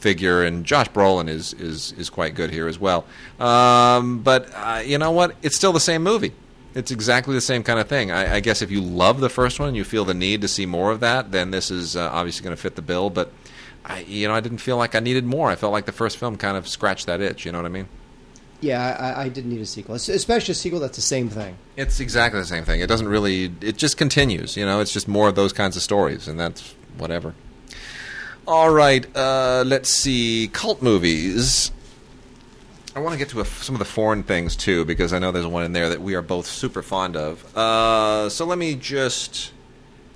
[0.00, 3.04] figure, and Josh Brolin is is is quite good here as well.
[3.38, 5.36] Um, but uh, you know what?
[5.42, 6.32] It's still the same movie.
[6.74, 8.12] It's exactly the same kind of thing.
[8.12, 10.48] I, I, guess if you love the first one and you feel the need to
[10.48, 13.10] see more of that, then this is uh, obviously going to fit the bill.
[13.10, 13.32] But
[13.84, 15.50] I, you know, I didn't feel like I needed more.
[15.50, 17.44] I felt like the first film kind of scratched that itch.
[17.44, 17.88] You know what I mean?
[18.60, 21.56] Yeah, I, I didn't need a sequel, especially a sequel that's the same thing.
[21.76, 22.80] It's exactly the same thing.
[22.80, 23.52] It doesn't really.
[23.60, 24.56] It just continues.
[24.56, 27.34] You know, it's just more of those kinds of stories, and that's whatever.
[28.46, 30.48] All right, uh, let's see.
[30.52, 31.70] Cult movies.
[32.96, 35.30] I want to get to a, some of the foreign things too, because I know
[35.30, 37.56] there's one in there that we are both super fond of.
[37.56, 39.52] Uh, so let me just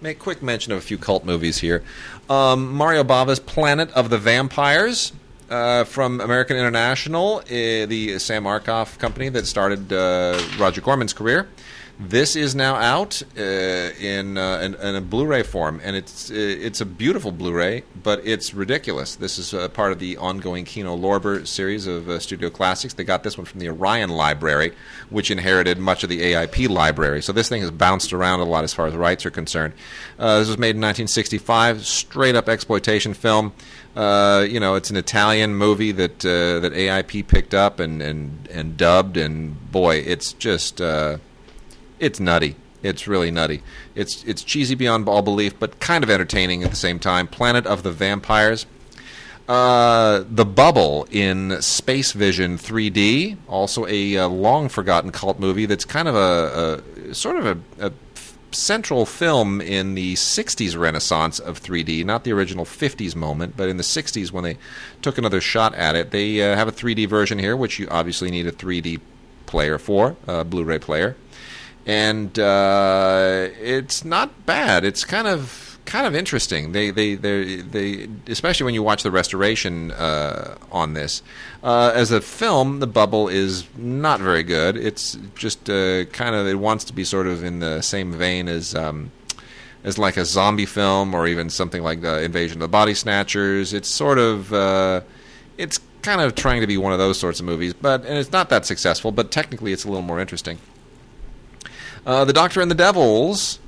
[0.01, 1.85] make quick mention of a few cult movies here.
[2.29, 5.13] Um, Mario Bava's Planet of the Vampires
[5.49, 11.49] uh, from American International, uh, the Sam Arkoff company that started uh, Roger Corman's career.
[11.99, 16.35] This is now out uh, in, uh, in, in a Blu-ray form, and it's uh,
[16.35, 19.15] it's a beautiful Blu-ray, but it's ridiculous.
[19.15, 22.95] This is uh, part of the ongoing Kino Lorber series of uh, Studio Classics.
[22.95, 24.73] They got this one from the Orion Library,
[25.09, 27.23] which inherited much of the AIP library.
[27.23, 29.75] So this thing has bounced around a lot as far as rights are concerned.
[30.19, 33.53] This was made in 1965, straight up exploitation film.
[33.95, 38.49] Uh, you know, it's an Italian movie that uh, that AIP picked up and, and,
[38.51, 41.19] and dubbed, and boy, it's just uh,
[41.99, 42.57] it's nutty.
[42.85, 43.63] It's really nutty.
[43.95, 47.27] It's it's cheesy beyond all belief, but kind of entertaining at the same time.
[47.27, 48.67] Planet of the Vampires.
[49.49, 55.85] Uh, the Bubble in Space Vision 3D, also a, a long forgotten cult movie that's
[55.85, 57.93] kind of a, a sort of a, a,
[58.53, 63.77] central film in the 60s renaissance of 3D, not the original 50s moment, but in
[63.77, 64.57] the 60s when they
[65.03, 66.11] took another shot at it.
[66.11, 69.01] They uh, have a 3D version here, which you obviously need a 3D
[69.45, 71.17] player for, a Blu ray player
[71.87, 74.85] and uh, it's not bad.
[74.85, 76.73] It's kind of kind of interesting.
[76.73, 81.23] They they they they especially when you watch the restoration uh, on this.
[81.63, 84.77] Uh, as a film, The Bubble is not very good.
[84.77, 88.49] It's just uh, kind of it wants to be sort of in the same vein
[88.49, 88.75] as.
[88.75, 89.11] Um,
[89.83, 93.75] as like a zombie film, or even something like the Invasion of the Body Snatchers,
[93.75, 95.03] it's sort of uh,
[95.59, 98.33] it's kind of trying to be one of those sorts of movies, but and it's
[98.33, 99.13] not that successful.
[99.13, 100.59] But technically, it's a little more interesting.
[102.07, 103.59] Uh, the Doctor and the Devils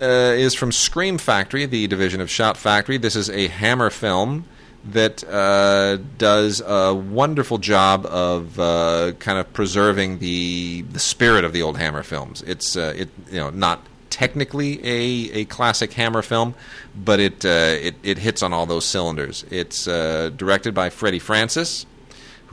[0.00, 2.96] uh, is from Scream Factory, the division of Shout Factory.
[2.96, 4.44] This is a Hammer film
[4.84, 11.52] that uh, does a wonderful job of uh, kind of preserving the the spirit of
[11.52, 12.42] the old Hammer films.
[12.42, 13.80] It's uh, it you know not
[14.10, 16.54] technically a, a classic Hammer film,
[16.94, 17.48] but it, uh,
[17.80, 19.44] it it hits on all those cylinders.
[19.50, 21.86] It's uh, directed by Freddie Francis,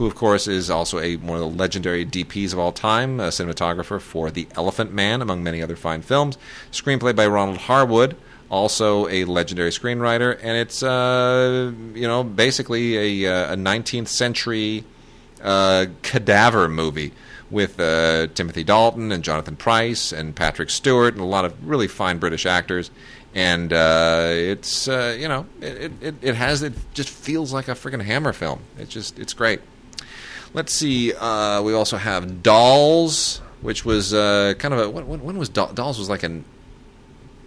[0.00, 3.24] who of course is also a one of the legendary DPs of all time, a
[3.24, 6.38] cinematographer for The Elephant Man, among many other fine films.
[6.72, 8.16] Screenplay by Ronald Harwood
[8.48, 14.84] also a legendary screenwriter, and it's uh, you know basically a, uh, a 19th century
[15.42, 17.12] uh, cadaver movie
[17.50, 21.88] with uh, Timothy Dalton and Jonathan Pryce and Patrick Stewart and a lot of really
[21.88, 22.90] fine British actors.
[23.34, 27.72] And uh, it's uh, you know it, it, it has it just feels like a
[27.72, 28.60] freaking Hammer film.
[28.78, 29.60] It's just it's great.
[30.52, 31.12] Let's see.
[31.12, 36.22] we also have Dolls, which was kind of a when, when was Dolls was like
[36.22, 36.44] an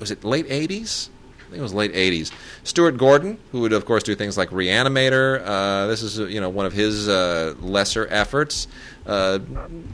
[0.04, 1.10] was it late 80s?
[1.40, 2.32] I think it was late 80s.
[2.66, 5.42] Stuart Gordon, who would of course do things like Reanimator.
[5.46, 8.68] Uh, this is you know one of his uh, lesser efforts.
[9.06, 9.40] Uh,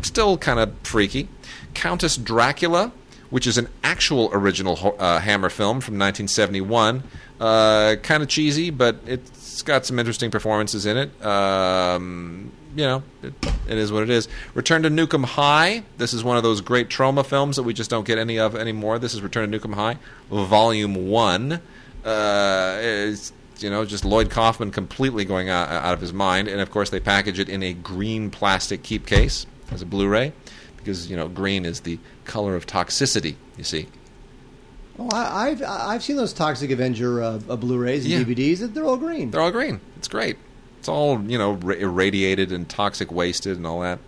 [0.01, 1.28] still kind of freaky.
[1.76, 2.91] Countess Dracula,
[3.30, 7.03] which is an actual original uh, Hammer film from 1971.
[7.39, 11.26] Uh, kind of cheesy, but it's got some interesting performances in it.
[11.26, 13.34] Um, you know, it,
[13.68, 14.28] it is what it is.
[14.54, 15.84] Return to Nuke 'Em High.
[15.98, 18.56] This is one of those great Troma films that we just don't get any of
[18.56, 19.00] anymore.
[19.00, 19.98] This is Return to Nuke 'Em High,
[20.30, 21.62] Volume One.
[22.06, 23.12] Uh,
[23.60, 26.90] you know, just Lloyd Kaufman completely going out, out of his mind, and of course
[26.90, 30.34] they package it in a green plastic keep case as a Blu-ray,
[30.78, 33.36] because you know green is the color of toxicity.
[33.58, 33.88] You see.
[34.98, 38.20] Oh, I, have I've seen those Toxic Avenger uh, uh, Blu-rays and yeah.
[38.20, 38.74] DVDs.
[38.74, 39.32] They're all green.
[39.32, 39.80] They're all green.
[39.96, 40.38] It's great.
[40.80, 44.00] It's all you know, irradiated and toxic wasted and all that.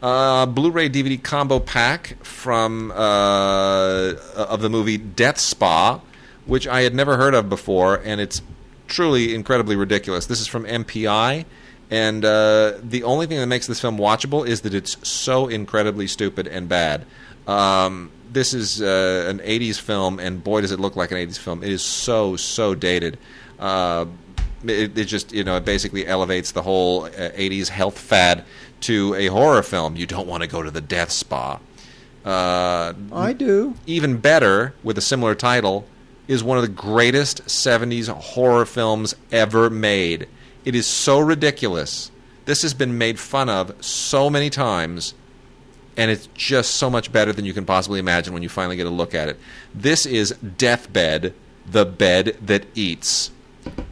[0.00, 6.00] Uh, Blu-ray DVD combo pack from uh, of the movie Death Spa,
[6.46, 8.40] which I had never heard of before, and it's
[8.86, 10.26] truly incredibly ridiculous.
[10.26, 11.44] This is from MPI,
[11.90, 16.06] and uh, the only thing that makes this film watchable is that it's so incredibly
[16.06, 17.04] stupid and bad.
[17.46, 21.38] Um, this is uh, an 80s film, and boy, does it look like an 80s
[21.38, 21.62] film.
[21.62, 23.18] It is so, so dated.
[23.58, 24.06] Uh,
[24.64, 28.44] it, it, just you know it basically elevates the whole uh, 80s health fad
[28.82, 29.96] to a horror film.
[29.96, 31.58] You don't want to go to the death spa.
[32.24, 33.74] Uh, I do.
[33.86, 35.86] Even better, with a similar title,
[36.28, 40.28] is one of the greatest 70s horror films ever made.
[40.64, 42.10] It is so ridiculous.
[42.44, 45.14] This has been made fun of so many times,
[45.96, 48.86] and it's just so much better than you can possibly imagine when you finally get
[48.86, 49.38] a look at it.
[49.74, 51.34] This is Deathbed,
[51.66, 53.30] the bed that eats.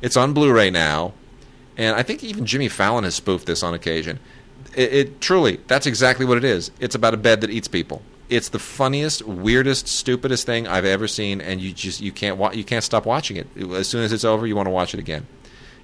[0.03, 1.13] It's on Blu-ray now,
[1.77, 4.19] and I think even Jimmy Fallon has spoofed this on occasion.
[4.75, 6.71] It, it, truly, that's exactly what it is.
[6.81, 8.03] It's about a bed that eats people.
[8.29, 12.53] It's the funniest, weirdest, stupidest thing I've ever seen, and you just you can't wa-
[12.53, 13.49] you can't stop watching it.
[13.73, 15.27] As soon as it's over, you want to watch it again.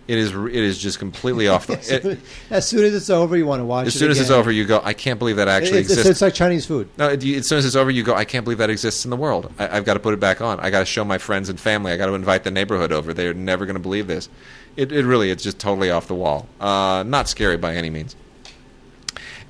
[0.08, 1.76] It is it is just completely off the.
[1.96, 3.84] It, as soon as it's over, you want to watch.
[3.84, 3.88] It.
[3.88, 4.80] As soon as it's over, you go.
[4.84, 6.10] I can't believe that actually it's, exists.
[6.10, 6.88] It's like Chinese food.
[6.96, 8.14] No, it, as soon as it's over, you go.
[8.14, 9.52] I can't believe that exists in the world.
[9.58, 10.60] I, have got to put it back on.
[10.60, 11.92] I got to show my friends and family.
[11.92, 13.12] I got to invite the neighborhood over.
[13.12, 14.28] They're never going to believe this.
[14.76, 16.46] It, it really it's just totally off the wall.
[16.60, 18.14] Uh, not scary by any means.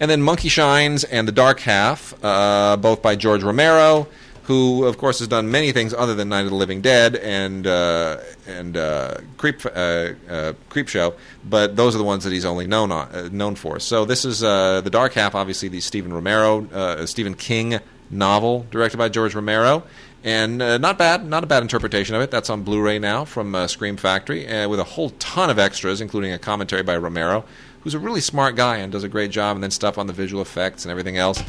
[0.00, 4.08] And then Monkey Shines and The Dark Half, uh, both by George Romero
[4.46, 7.66] who of course has done many things other than Night of the Living Dead and
[7.66, 10.52] uh, and uh, Creep uh, uh
[10.86, 13.80] Show, but those are the ones that he's only known on, uh, known for.
[13.80, 18.98] So this is uh, the Dark Half, obviously the Stephen Romero, Stephen King novel directed
[18.98, 19.82] by George Romero.
[20.22, 22.32] And not bad, not a bad interpretation of it.
[22.32, 26.38] That's on Blu-ray now from Scream Factory, with a whole ton of extras, including a
[26.38, 27.44] commentary by Romero,
[27.86, 30.12] who's a really smart guy and does a great job, and then stuff on the
[30.12, 31.40] visual effects and everything else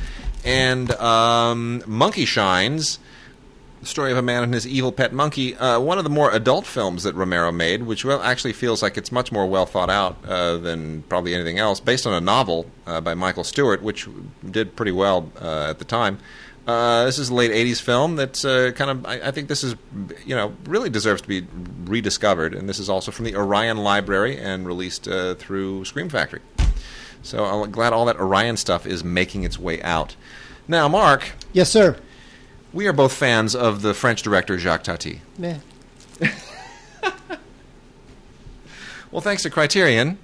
[0.47, 2.99] and um, Monkey Shines,
[3.81, 6.31] the story of a man and his evil pet monkey, uh, one of the more
[6.31, 9.89] adult films that Romero made, which well, actually feels like it's much more well thought
[9.89, 14.07] out uh, than probably anything else, based on a novel uh, by Michael Stewart, which
[14.49, 16.19] did pretty well uh, at the time.
[16.67, 19.05] Uh, this is a late '80s film that's uh, kind of.
[19.05, 19.75] I, I, think this is,
[20.25, 21.47] you know, really deserves to be
[21.85, 26.41] rediscovered, and this is also from the Orion Library and released through Scream Factory.
[27.23, 30.15] So I'm glad all that Orion stuff is making its way out.
[30.67, 31.31] Now, Mark.
[31.53, 31.97] Yes, sir.
[32.73, 35.21] We are both fans of the French director Jacques Tati.
[35.37, 35.59] Meh.
[39.11, 40.17] well, thanks to Criterion,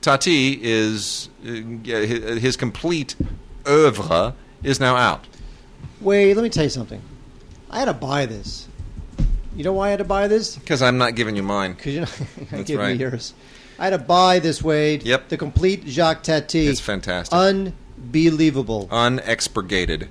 [0.00, 3.14] Tati is uh, his complete
[3.66, 5.26] oeuvre is now out.
[6.02, 7.00] Wait, let me tell you something.
[7.70, 8.68] I had to buy this.
[9.56, 10.56] You know why I had to buy this?
[10.56, 11.72] Because I'm not giving you mine.
[11.74, 12.06] Because you're
[12.50, 12.94] not right.
[12.96, 13.34] me yours.
[13.78, 15.02] I had to buy this Wade.
[15.04, 15.28] Yep.
[15.28, 16.66] The complete Jacques Tati.
[16.66, 17.32] It's fantastic.
[17.36, 18.88] Unbelievable.
[18.90, 20.08] Unexpurgated.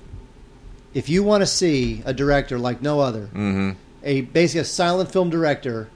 [0.94, 3.70] if you want to see a director like no other, Mm-hmm.
[4.04, 5.88] a basically a silent film director,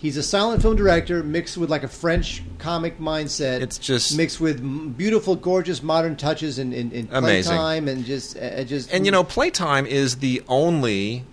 [0.00, 3.60] he's a silent film director mixed with like a French comic mindset.
[3.60, 7.50] It's just- mixed with m- beautiful, gorgeous modern touches and in, in, Amazing.
[7.52, 11.24] playtime and just uh, just And you know, Playtime is the only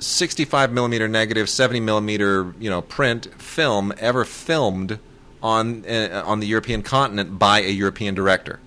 [0.00, 4.98] 65 millimeter negative, 70 millimeter you know print film ever filmed
[5.42, 8.58] on uh, on the European continent by a European director.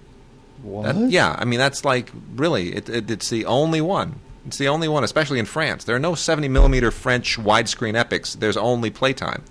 [0.63, 0.95] what?
[0.95, 4.21] That- yeah, I mean that's like really, it, it, it's the only one.
[4.49, 5.83] It's the only one, especially in France.
[5.83, 8.33] There are no 70 millimeter French widescreen epics.
[8.33, 9.43] There's only Playtime,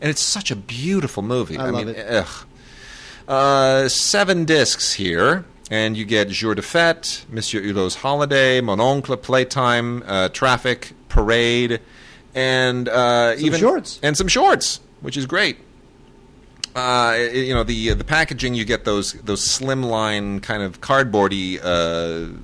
[0.00, 1.56] and it's such a beautiful movie.
[1.56, 2.06] I love mean, it.
[2.10, 2.46] ugh.
[3.28, 9.16] Uh, seven discs here, and you get Jour de Fête, Monsieur Hulot's Holiday, Mon Oncle,
[9.16, 11.80] Playtime, uh, Trafic, Parade,
[12.34, 14.00] and uh, Some even shorts.
[14.02, 15.58] and some shorts, which is great.
[16.74, 22.36] Uh, you know the the packaging you get those those slimline kind of cardboardy uh,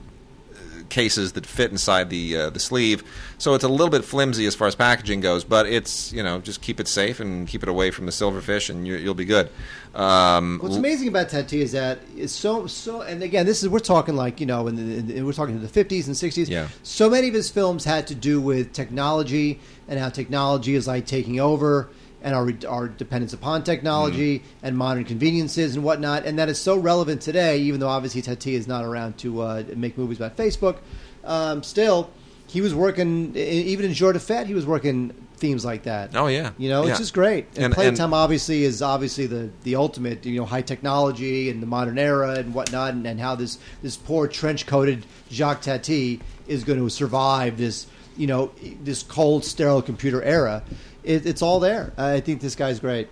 [0.88, 3.02] cases that fit inside the uh, the sleeve,
[3.38, 5.44] so it's a little bit flimsy as far as packaging goes.
[5.44, 8.70] But it's you know just keep it safe and keep it away from the silverfish,
[8.70, 9.50] and you, you'll be good.
[9.94, 13.78] Um, What's amazing about Tati is that it's so so, and again, this is we're
[13.78, 16.48] talking like you know, in the, in the, we're talking in the fifties and sixties.
[16.48, 16.68] Yeah.
[16.82, 21.06] So many of his films had to do with technology and how technology is like
[21.06, 21.88] taking over
[22.22, 26.76] and our our dependence upon technology and modern conveniences and whatnot, and that is so
[26.76, 27.58] relevant today.
[27.58, 30.78] Even though obviously Tati is not around to uh, make movies about Facebook,
[31.24, 32.10] um, still
[32.48, 34.46] he was working even in Jour de Fête.
[34.46, 36.16] He was working themes like that.
[36.16, 36.50] Oh, yeah.
[36.58, 36.90] you know, Yeah.
[36.90, 37.46] it's just great.
[37.54, 41.62] And, And- Playtime and- obviously is obviously the the ultimate, you know, high technology and
[41.62, 46.20] the modern era and whatnot, and, and how this this poor trench coated Jacques Tati
[46.48, 48.50] is going to survive this, you know,
[48.82, 50.62] this cold sterile computer era.
[51.08, 51.92] It, it's all there.
[51.96, 53.08] I think this guy's great.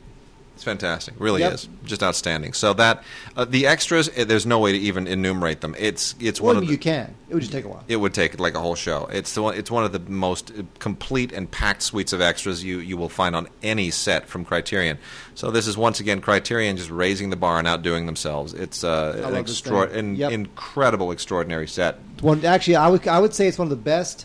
[0.54, 1.52] It's fantastic, really Yep.
[1.52, 2.54] is just outstanding.
[2.54, 3.02] So that
[3.36, 5.74] uh, the extras, eh, there's no way to even enumerate them.
[5.78, 7.14] It's it's Well, one of you the, can.
[7.28, 7.84] It would just take a while.
[7.88, 9.06] It would take like a whole show.
[9.12, 12.64] It's the one, it's one of the most uh, complete and packed suites of extras
[12.64, 14.96] you, you will find on any set from Criterion.
[15.34, 18.54] So this is once again Criterion just raising the bar and outdoing themselves.
[18.54, 20.32] It's uh, an extra- an Yep.
[20.32, 21.98] incredible, extraordinary set.
[22.22, 24.24] One actually, I would I would say it's one of the best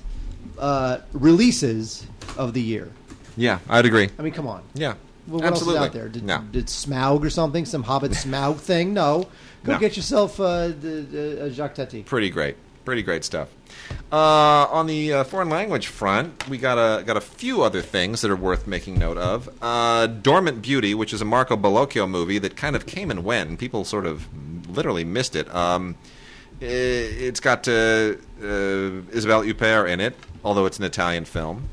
[0.57, 2.05] uh, releases
[2.38, 2.89] of the year.
[3.38, 4.09] Yeah, I'd agree.
[4.17, 4.61] I mean, come on.
[4.73, 4.95] Yeah,
[5.27, 5.77] Well, what absolutely.
[5.77, 6.09] else is out there?
[6.09, 6.39] Did, no.
[6.51, 7.65] did Smaug or something?
[7.65, 8.93] Some Hobbit Smaug thing?
[8.93, 9.27] No.
[9.63, 9.79] Go No.
[9.79, 12.03] get yourself uh, the, uh, Jacques Tati.
[12.03, 12.55] pretty great,
[12.86, 13.49] pretty great stuff.
[14.11, 14.15] Uh,
[14.69, 18.32] on the uh, foreign language front, we got a got a few other things that
[18.32, 19.47] are worth making note of.
[19.61, 23.49] Uh, Dormant Beauty, which is a Marco Bellocchio movie that kind of came and went,
[23.49, 24.27] and people sort of
[24.69, 25.53] literally missed it.
[25.55, 25.95] Um,
[26.61, 31.69] i- it's got uh, uh, Isabelle Huppert in it, although it's an Italian film.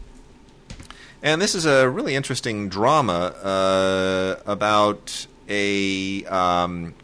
[1.23, 6.95] And this is a really interesting drama uh, about a um,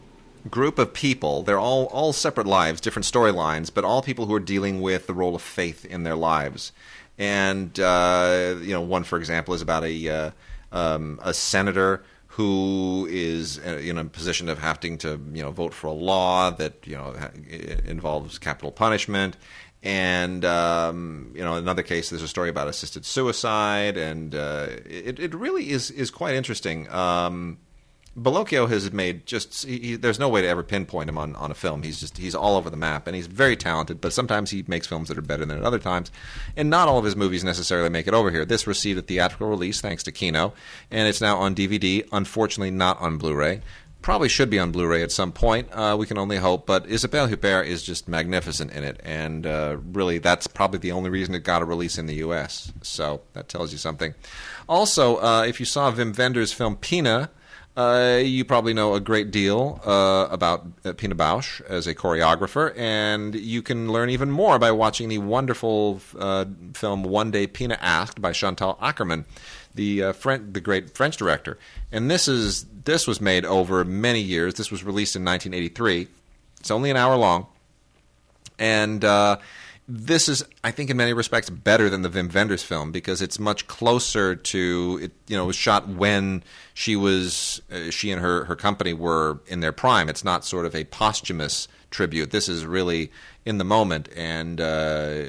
[0.48, 1.42] group of people.
[1.42, 5.14] They're all all separate lives, different storylines, but all people who are dealing with the
[5.14, 6.70] role of faith in their lives.
[7.18, 10.30] And uh, you know, one for example is about a uh,
[10.70, 15.74] um, a senator who is uh, in a position of having to you know vote
[15.74, 17.14] for a law that you know
[17.84, 19.36] involves capital punishment.
[19.84, 25.18] And um, you know, another case, there's a story about assisted suicide, and uh, it,
[25.20, 26.88] it really is is quite interesting.
[26.90, 27.58] Um,
[28.16, 31.54] has made just he, he- there's no way to ever pinpoint him on, on a
[31.54, 31.82] film.
[31.82, 34.00] He's just he's all over the map and he's very talented.
[34.00, 36.10] But sometimes he makes films that are better than at other times,
[36.56, 38.44] and not all of his movies necessarily make it over here.
[38.46, 40.54] This received a theatrical release thanks to Kino,
[40.90, 42.08] and it's now on DVD.
[42.10, 43.60] Unfortunately, not on Blu-ray.
[44.04, 45.68] Probably should be on Blu-ray at some point.
[45.72, 46.66] Uh, we can only hope.
[46.66, 51.08] But Isabelle Huppert is just magnificent in it, and uh, really that's probably the only
[51.08, 52.70] reason it got a release in the U.S.
[52.82, 54.12] So that tells you something.
[54.68, 57.30] Also, uh, if you saw Wim Wenders' film Pina.
[57.76, 62.72] Uh, you probably know a great deal uh, about uh, Pina Bausch as a choreographer,
[62.78, 68.22] and you can learn even more by watching the wonderful film One Day Pina Asked
[68.22, 69.24] by Chantal Akerman,
[69.74, 71.58] the uh, French, the great French director.
[71.92, 74.54] And this is this was made over many years.
[74.54, 76.08] This was released in 1983.
[76.60, 77.46] It's only an hour long,
[78.58, 79.38] and uh,
[79.86, 83.38] this is, I think, in many respects, better than the Wim Wenders film because it's
[83.38, 85.12] much closer to it.
[85.26, 89.40] You know, it was shot when she was, uh, she and her her company were
[89.46, 90.08] in their prime.
[90.08, 92.30] It's not sort of a posthumous tribute.
[92.30, 93.12] This is really
[93.44, 95.22] in the moment and uh,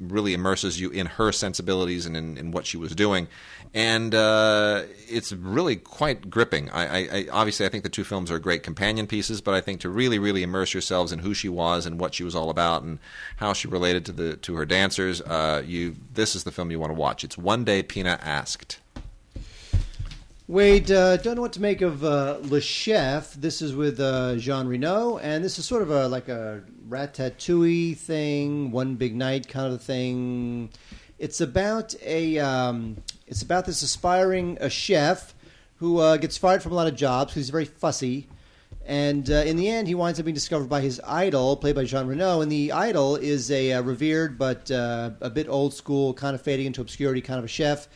[0.00, 3.28] really immerses you in her sensibilities and in, in what she was doing.
[3.72, 6.70] And uh, it's really quite gripping.
[6.70, 9.60] I, I, I obviously I think the two films are great companion pieces, but I
[9.60, 12.50] think to really, really immerse yourselves in who she was and what she was all
[12.50, 12.98] about and
[13.36, 16.80] how she related to the to her dancers, uh, you this is the film you
[16.80, 17.22] want to watch.
[17.22, 18.80] It's One Day Pina Asked.
[20.48, 23.34] Wade, uh, don't know what to make of uh, Le Chef.
[23.34, 27.96] This is with uh, Jean Reno, and this is sort of a like a ratatouille
[27.96, 30.70] thing, one big night kind of thing.
[31.20, 32.96] It's about a um,
[33.30, 35.34] it's about this aspiring a chef
[35.76, 38.28] who uh, gets fired from a lot of jobs he's very fussy.
[38.86, 41.84] And uh, in the end, he winds up being discovered by his idol, played by
[41.84, 42.40] Jean Reno.
[42.40, 46.42] And the idol is a uh, revered but uh, a bit old school, kind of
[46.42, 47.88] fading into obscurity kind of a chef.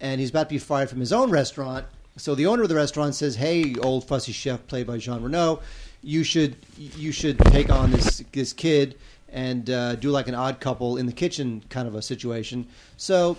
[0.00, 1.86] And he's about to be fired from his own restaurant.
[2.16, 5.60] So the owner of the restaurant says, "Hey, old fussy chef, played by Jean Reno,
[6.02, 8.98] you should you should take on this this kid
[9.32, 12.66] and uh, do like an odd couple in the kitchen kind of a situation."
[12.96, 13.36] So,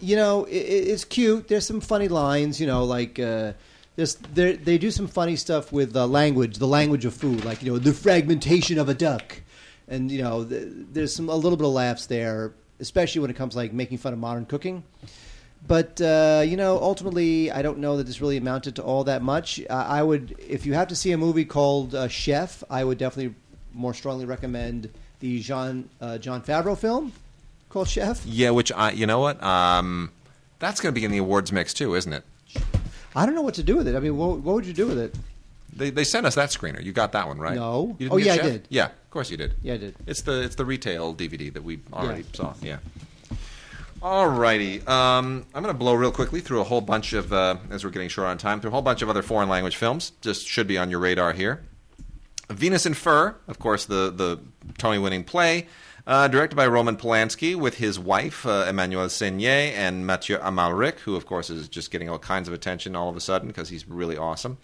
[0.00, 1.48] you know, it, it's cute.
[1.48, 2.60] There's some funny lines.
[2.60, 3.18] You know, like.
[3.18, 3.52] Uh,
[3.94, 7.70] this, they do some funny stuff with uh, language, the language of food, like you
[7.70, 9.42] know the fragmentation of a duck,
[9.86, 13.36] and you know the, there's some a little bit of laughs there, especially when it
[13.36, 14.82] comes like making fun of modern cooking.
[15.66, 19.20] But uh, you know, ultimately, I don't know that this really amounted to all that
[19.20, 19.60] much.
[19.68, 23.34] I would, if you have to see a movie called uh, Chef, I would definitely
[23.74, 27.12] more strongly recommend the Jean uh, Jon Favreau film
[27.72, 28.24] called Chef.
[28.26, 30.10] Yeah, which I, you know what, um,
[30.58, 32.24] that's going to be in the awards mix too, isn't it?
[33.14, 33.94] I don't know what to do with it.
[33.96, 35.14] I mean, what, what would you do with it?
[35.74, 36.82] They, they sent us that screener.
[36.84, 37.54] You got that one, right?
[37.56, 37.96] No.
[37.98, 38.44] You didn't Oh, get yeah, I Chef?
[38.46, 38.66] did.
[38.68, 39.54] Yeah, of course you did.
[39.62, 39.94] Yeah, I did.
[40.06, 42.26] It's the it's the retail DVD that we already Yeah.
[42.34, 42.54] saw.
[42.62, 42.76] Yeah.
[44.02, 47.84] Alrighty, um, I'm going to blow real quickly through a whole bunch of, uh, as
[47.84, 50.10] we're getting short on time, through a whole bunch of other foreign language films.
[50.20, 51.62] Just should be on your radar here.
[52.50, 54.40] Venus in Fur, of course, the the
[54.76, 55.68] Tony winning play,
[56.06, 61.16] uh, directed by Roman Polanski with his wife uh, Emmanuelle Seigner and Mathieu Amalric, who
[61.16, 63.88] of course is just getting all kinds of attention all of a sudden because he's
[63.88, 64.58] really awesome.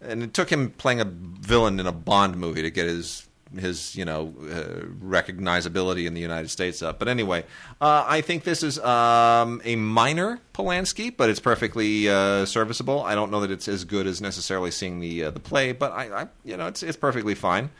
[0.00, 3.94] And it took him playing a villain in a Bond movie to get his his
[3.94, 6.98] you know uh, recognizability in the United States up.
[6.98, 7.44] But anyway,
[7.80, 13.02] uh, I think this is um, a minor Polanski, but it's perfectly uh, serviceable.
[13.02, 15.92] I don't know that it's as good as necessarily seeing the uh, the play, but
[15.92, 17.70] I, I you know it's it's perfectly fine.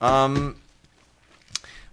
[0.00, 0.56] Um,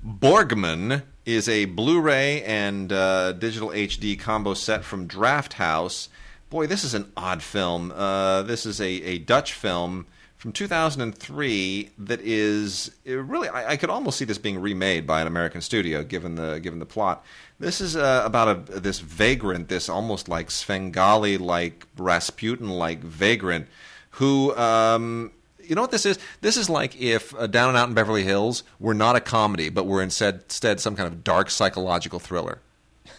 [0.06, 6.08] Borgman is a Blu-ray and uh, digital HD combo set from Drafthouse.
[6.50, 7.91] Boy, this is an odd film.
[7.91, 10.06] Uh, this is a, a Dutch film
[10.38, 13.50] from 2003 that is really.
[13.50, 16.80] I, I could almost see this being remade by an American studio, given the given
[16.80, 17.26] the plot.
[17.60, 23.68] This is uh, about a this vagrant, this almost like Svengali, like Rasputin, like vagrant,
[24.12, 25.32] who um,
[25.68, 26.20] you know what this is?
[26.41, 29.70] This is like if uh, Down and Out in Beverly Hills were not a comedy,
[29.70, 32.61] but were instead, instead some kind of dark psychological thriller.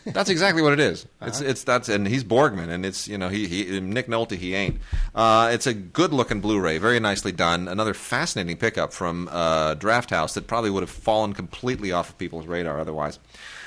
[0.04, 1.06] That's exactly what it is.
[1.20, 4.54] It's it's that's and he's Borgman and it's you know he, he Nick Nolte he
[4.54, 4.80] ain't.
[5.14, 7.68] Uh, it's a good looking Blu-ray, very nicely done.
[7.68, 12.46] Another fascinating pickup from uh, Drafthouse that probably would have fallen completely off of people's
[12.46, 13.18] radar otherwise.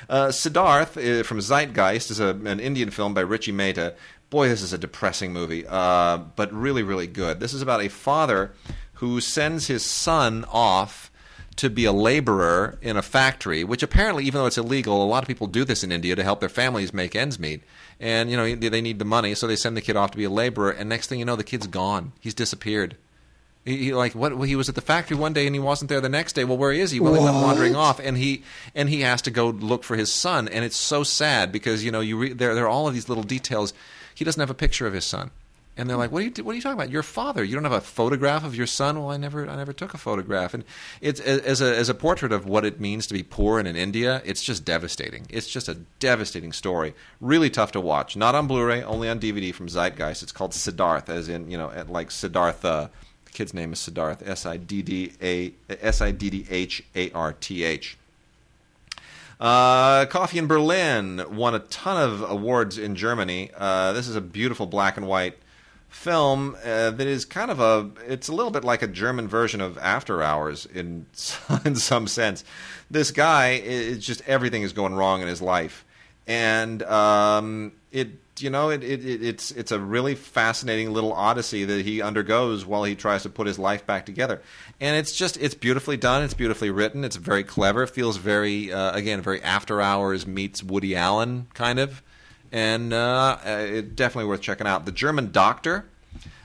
[0.09, 3.95] Uh, Siddharth uh, from Zeitgeist is a, an Indian film by Richie Mehta.
[4.31, 7.39] Boy, this is a depressing movie, uh, but really really good.
[7.39, 8.53] This is about a father
[8.93, 11.11] who sends his son off
[11.57, 15.21] to be a laborer in a factory, which apparently, even though it's illegal, a lot
[15.21, 17.61] of people do this in India to help their families make ends meet.
[17.99, 20.23] And you know they need the money, so they send the kid off to be
[20.23, 20.71] a laborer.
[20.71, 22.13] And next thing you know, the kid's gone.
[22.19, 22.95] He's disappeared.
[23.65, 24.35] He, he like what?
[24.35, 26.45] Well, he was at the factory one day and he wasn't there the next day.
[26.45, 26.99] Well, where is he?
[26.99, 30.11] Well, he went wandering off, and he and he has to go look for his
[30.11, 30.47] son.
[30.47, 33.09] And it's so sad because you know you re- there there are all of these
[33.09, 33.73] little details.
[34.13, 35.31] He doesn't have a picture of his son.
[35.77, 36.43] And they're like, "What are you?
[36.43, 36.91] What are you talking about?
[36.91, 37.43] Your father?
[37.45, 38.99] You don't have a photograph of your son?
[38.99, 40.65] Well, I never, I never took a photograph." And
[40.99, 44.21] it's as a as a portrait of what it means to be poor in India.
[44.25, 45.27] It's just devastating.
[45.29, 46.93] It's just a devastating story.
[47.21, 48.17] Really tough to watch.
[48.17, 50.21] Not on Blu-ray, only on DVD from Zeitgeist.
[50.21, 52.67] It's called Siddharth, as in you know, like Siddhartha.
[52.67, 52.87] Uh,
[53.25, 54.27] the kid's name is Siddharth.
[54.27, 57.97] S i d d a s i d d h a r t h.
[59.41, 63.49] Uh, Coffee in Berlin won a ton of awards in Germany.
[63.57, 65.35] Uh, this is a beautiful black and white
[65.89, 67.89] film uh, that is kind of a.
[68.07, 71.07] It's a little bit like a German version of After Hours in
[71.65, 72.43] in some sense.
[72.91, 75.85] This guy, it's just everything is going wrong in his life,
[76.27, 81.65] and um, it you know it, it, it it's it's a really fascinating little odyssey
[81.65, 84.41] that he undergoes while he tries to put his life back together.
[84.79, 86.23] And it's just it's beautifully done.
[86.23, 87.03] It's beautifully written.
[87.03, 87.83] It's very clever.
[87.83, 92.01] It feels very uh, again very after hours meets woody allen kind of.
[92.51, 94.85] And uh, it definitely worth checking out.
[94.85, 95.85] The german doctor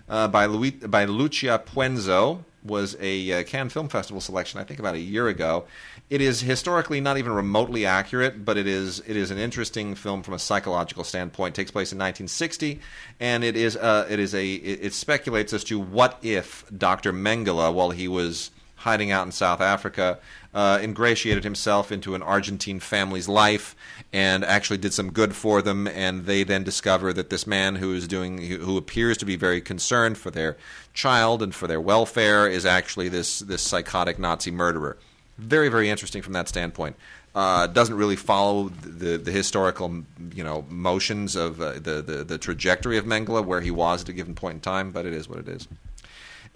[0.08, 4.80] uh, by Louis, by Lucia Puenzo was a uh, Cannes Film Festival selection, I think
[4.80, 5.64] about a year ago.
[6.10, 10.22] It is historically not even remotely accurate, but it is it is an interesting film
[10.22, 11.54] from a psychological standpoint.
[11.54, 12.80] It takes place in 1960,
[13.20, 17.12] and it is uh, it is a it, it speculates as to what if Dr.
[17.12, 18.50] Mengele, while he was
[18.86, 20.16] hiding out in South Africa,
[20.54, 23.74] uh, ingratiated himself into an Argentine family's life,
[24.12, 25.88] and actually did some good for them.
[25.88, 29.60] And they then discover that this man who is doing, who, appears to be very
[29.60, 30.56] concerned for their
[30.94, 34.96] child and for their welfare, is actually this this psychotic Nazi murderer.
[35.36, 36.94] Very, very interesting from that standpoint.
[37.34, 42.38] Uh, doesn't really follow the the historical you know motions of uh, the, the the
[42.38, 45.28] trajectory of Mengele where he was at a given point in time, but it is
[45.28, 45.66] what it is.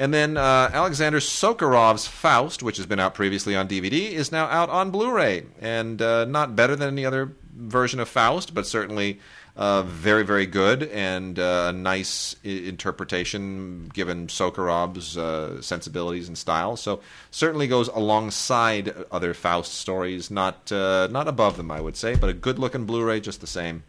[0.01, 4.47] And then uh, Alexander Sokurov's Faust, which has been out previously on DVD, is now
[4.47, 9.21] out on Blu-ray, and uh, not better than any other version of Faust, but certainly
[9.57, 16.39] uh, very, very good and uh, a nice I- interpretation given Sokurov's uh, sensibilities and
[16.39, 16.79] style.
[16.79, 22.15] So certainly goes alongside other Faust stories, not uh, not above them, I would say,
[22.15, 23.83] but a good-looking Blu-ray just the same.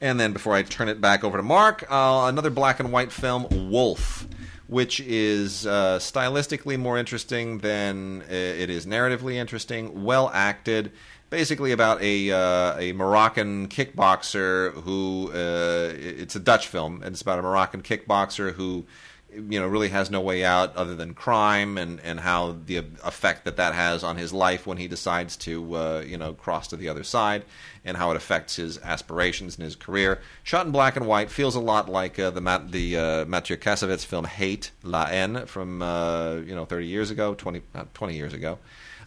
[0.00, 3.70] And then before I turn it back over to Mark, another black and white film,
[3.70, 4.26] Wolf,
[4.70, 10.92] which is uh, stylistically more interesting than uh, it is narratively interesting, well acted.
[11.28, 17.22] Basically about a uh, a Moroccan kickboxer who uh, it's a Dutch film, and it's
[17.22, 18.86] about a Moroccan kickboxer who
[19.34, 23.44] you know really has no way out other than crime and and how the effect
[23.44, 26.76] that that has on his life when he decides to uh, you know cross to
[26.76, 27.44] the other side
[27.84, 30.20] and how it affects his aspirations and his career.
[30.42, 33.56] Shot in black and white feels a lot like uh, the Matt, the uh, Mathieu
[33.56, 38.16] Kassovitz film Hate La Haine from uh, you know 30 years ago 20 not 20
[38.16, 38.58] years ago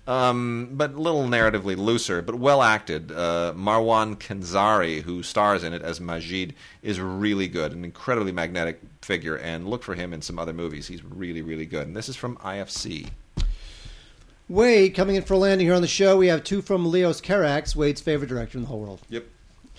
[0.07, 3.11] um, but a little narratively looser, but well acted.
[3.11, 8.81] Uh, Marwan Kenzari, who stars in it as Majid, is really good, an incredibly magnetic
[9.01, 10.87] figure, and look for him in some other movies.
[10.87, 11.87] He's really, really good.
[11.87, 13.09] And this is from IFC.
[14.49, 16.17] Wade coming in for a landing here on the show.
[16.17, 19.01] We have two from Leos Carax, Wade's favorite director in the whole world.
[19.09, 19.25] Yep.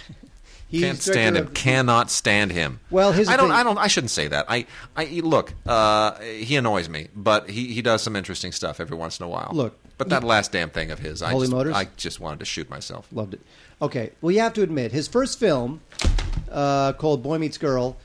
[0.68, 1.46] He's Can't stand him.
[1.48, 2.80] of- Cannot stand him.
[2.90, 3.52] Well, his I don't.
[3.52, 3.78] I don't.
[3.78, 4.46] I shouldn't say that.
[4.48, 4.66] I.
[4.96, 5.52] I look.
[5.66, 9.28] Uh, he annoys me, but he, he does some interesting stuff every once in a
[9.28, 9.50] while.
[9.52, 11.74] Look, but that last damn thing of his, I Holy just, Motors?
[11.74, 13.08] I just wanted to shoot myself.
[13.12, 13.40] Loved it.
[13.82, 15.80] Okay, well, you have to admit, his first film,
[16.50, 17.96] uh, called Boy Meets Girl,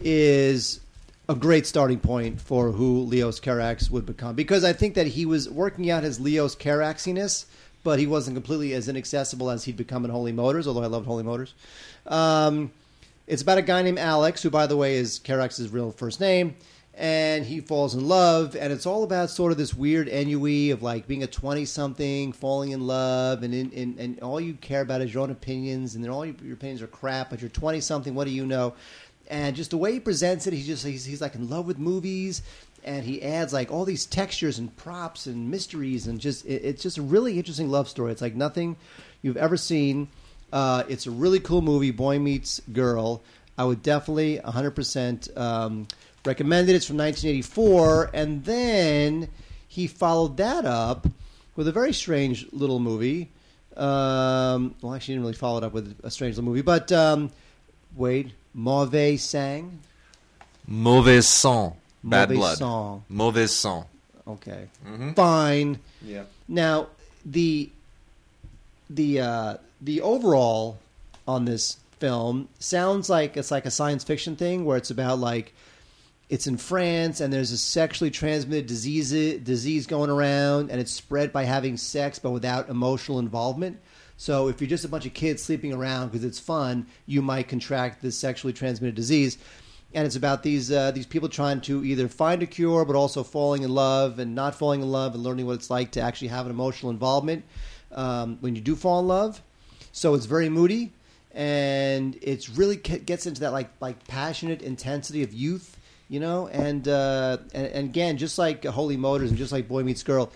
[0.00, 0.80] is
[1.28, 4.34] a great starting point for who Leos Carax would become.
[4.34, 7.46] Because I think that he was working out his Leos Caraxiness,
[7.82, 11.06] but he wasn't completely as inaccessible as he'd become in Holy Motors, although I loved
[11.06, 11.54] Holy Motors.
[12.06, 12.72] Um,
[13.26, 16.56] it's about a guy named Alex, who, by the way, is Carax's real first name.
[16.96, 20.80] And he falls in love, and it's all about sort of this weird ennui of
[20.80, 25.00] like being a twenty-something, falling in love, and in, in, and all you care about
[25.00, 27.30] is your own opinions, and then all your, your opinions are crap.
[27.30, 28.74] But you're twenty-something, what do you know?
[29.26, 31.78] And just the way he presents it, he's just he's, he's like in love with
[31.78, 32.42] movies,
[32.84, 36.82] and he adds like all these textures and props and mysteries, and just it, it's
[36.82, 38.12] just a really interesting love story.
[38.12, 38.76] It's like nothing
[39.20, 40.06] you've ever seen.
[40.52, 43.20] Uh, it's a really cool movie, Boy Meets Girl.
[43.58, 45.88] I would definitely 100% um,
[46.24, 46.74] recommend it.
[46.74, 48.10] It's from 1984.
[48.14, 49.28] And then
[49.68, 51.06] he followed that up
[51.56, 53.28] with a very strange little movie.
[53.76, 56.62] Um, well, actually, he didn't really follow it up with a strange little movie.
[56.62, 57.30] But, um,
[57.96, 59.80] Wade, Mauvais Sang.
[60.66, 61.72] Mauvais sang.
[62.02, 62.58] Bad Mauvais blood.
[62.58, 63.04] sang.
[63.08, 63.84] Mauvais sang.
[64.26, 64.68] Okay.
[64.86, 65.12] Mm-hmm.
[65.12, 65.78] Fine.
[66.02, 66.24] Yeah.
[66.48, 66.88] Now
[67.24, 67.70] the
[68.88, 70.78] the uh, the overall
[71.26, 75.53] on this film sounds like it's like a science fiction thing where it's about like
[76.28, 79.10] it's in France and there's a sexually transmitted disease
[79.42, 83.78] disease going around and it's spread by having sex but without emotional involvement.
[84.16, 87.48] So if you're just a bunch of kids sleeping around because it's fun, you might
[87.48, 89.38] contract this sexually transmitted disease.
[89.92, 93.22] And it's about these uh, these people trying to either find a cure, but also
[93.22, 96.28] falling in love and not falling in love, and learning what it's like to actually
[96.28, 97.44] have an emotional involvement
[97.92, 99.40] um, when you do fall in love.
[99.92, 100.90] So it's very moody,
[101.32, 105.73] and it's really ge- gets into that like like passionate intensity of youth,
[106.08, 106.48] you know.
[106.48, 110.30] And uh, and, and again, just like Holy Motors and just like Boy Meets Girl,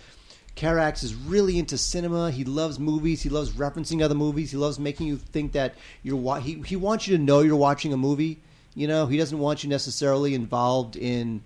[0.57, 2.31] Carax is really into cinema.
[2.31, 3.23] He loves movies.
[3.23, 4.51] He loves referencing other movies.
[4.51, 6.17] He loves making you think that you're.
[6.17, 8.39] Wa- he he wants you to know you're watching a movie.
[8.75, 11.43] You know, he doesn't want you necessarily involved in,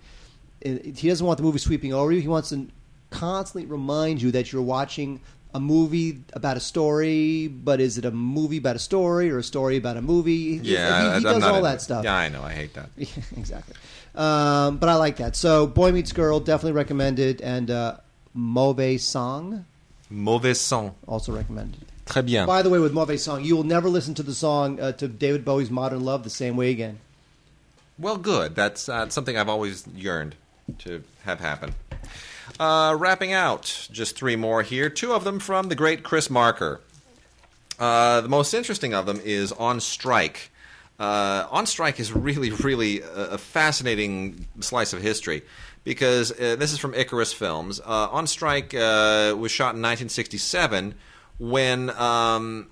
[0.61, 0.93] in.
[0.95, 2.21] He doesn't want the movie sweeping over you.
[2.21, 2.67] He wants to
[3.09, 5.19] constantly remind you that you're watching
[5.53, 7.47] a movie about a story.
[7.47, 10.59] But is it a movie about a story or a story about a movie?
[10.63, 12.03] Yeah, he, he I'm does all that stuff.
[12.03, 12.41] Yeah, I know.
[12.43, 12.89] I hate that.
[13.37, 13.75] Exactly.
[14.15, 15.35] Um, but I like that.
[15.35, 17.97] So, Boy Meets Girl, definitely recommended, and uh,
[18.33, 19.65] Mauvais Song,
[20.09, 20.93] Mauvais sang.
[21.07, 21.81] also recommended.
[22.05, 22.45] Très bien.
[22.45, 25.07] By the way, with Mauvais Song, you will never listen to the song uh, to
[25.07, 26.99] David Bowie's Modern Love the same way again.
[27.97, 28.55] Well, good.
[28.55, 30.35] That's uh, something I've always yearned
[30.79, 31.73] to have happen.
[32.59, 34.89] Uh, wrapping out, just three more here.
[34.89, 36.81] Two of them from the great Chris Marker.
[37.79, 40.51] Uh, the most interesting of them is On Strike.
[40.99, 45.41] Uh, On Strike is really, really a, fascinating slice of history
[45.83, 47.79] because uh, this is from Icarus Films.
[47.79, 50.95] Uh, on Strike uh, was shot in 1967
[51.39, 51.89] when.
[51.91, 52.69] Um,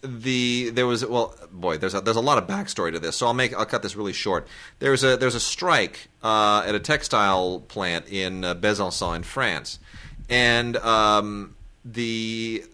[0.00, 3.26] the there was well boy there's a, there's a lot of backstory to this so
[3.26, 4.46] I'll make I'll cut this really short
[4.78, 9.80] there's a there's a strike uh, at a textile plant in uh, Besançon in France
[10.28, 12.64] and um, the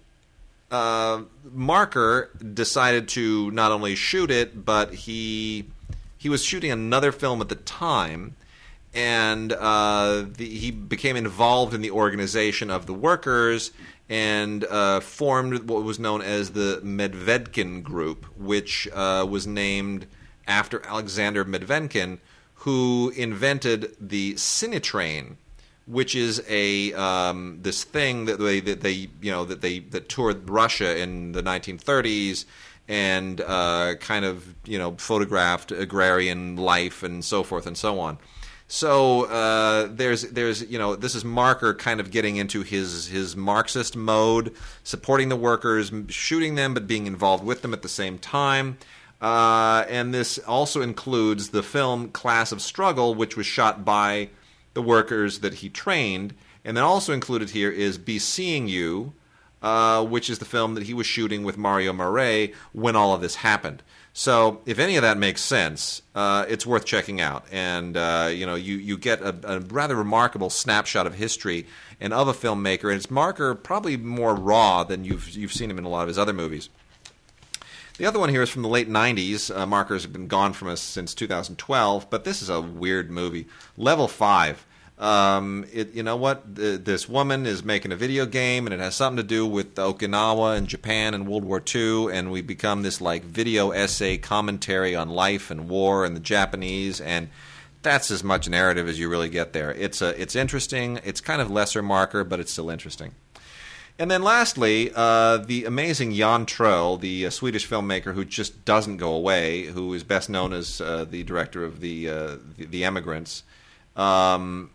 [0.75, 1.23] uh,
[1.53, 5.65] marker decided to not only shoot it but he
[6.19, 8.35] he was shooting another film at the time
[8.95, 13.73] and uh, the, he became involved in the organization of the workers
[14.09, 20.07] and uh, formed what was known as the Medvedkin Group, which uh, was named
[20.47, 22.19] after Alexander Medvedkin,
[22.55, 25.37] who invented the Cinetrain,
[25.87, 30.09] which is a um, this thing that they that they you know that they that
[30.09, 32.45] toured Russia in the 1930s
[32.89, 38.19] and uh, kind of you know photographed agrarian life and so forth and so on.
[38.67, 43.37] So uh, there's there's you know this is Marker kind of getting into his his
[43.37, 48.19] Marxist mode, supporting the workers, shooting them, but being involved with them at the same
[48.19, 48.79] time.
[49.21, 54.29] Uh, and this also includes the film Class of Struggle, which was shot by
[54.75, 56.35] the workers that he trained.
[56.65, 59.13] And then also included here is Be Seeing You,
[59.63, 63.21] uh, which is the film that he was shooting with Mario Marret when all of
[63.21, 63.83] this happened.
[64.17, 67.45] So if any of that makes sense, uh, it's worth checking out.
[67.51, 71.67] And uh, you know, you you get a, a, rather remarkable snapshot of history
[72.01, 75.79] and of a filmmaker, and it's Marker probably more raw than you've you've seen him
[75.79, 76.69] in a lot of his other movies.
[77.97, 79.57] The other one here is from the late '90s.
[79.57, 83.47] Uh, Markers have been gone from us since 2012, but this is a weird movie.
[83.77, 84.67] Level Five.
[84.99, 86.57] Um, it, you know what?
[86.57, 89.77] The, this woman is making a video game, and it has something to do with
[89.77, 94.97] Okinawa and Japan and World War II, and we become this like video essay commentary
[94.97, 97.29] on life and war and the Japanese, and
[97.83, 99.73] that's as much narrative as you really get there.
[99.73, 100.99] It's a, it's interesting.
[101.05, 103.15] It's kind of lesser marker, but it's still interesting.
[103.99, 108.97] And then lastly, uh, the amazing Jan Troell, the uh, Swedish filmmaker who just doesn't
[108.97, 112.85] go away, who is best known as uh, the director of the, uh, the, the
[112.85, 113.45] Emigrants.
[113.95, 114.71] Um,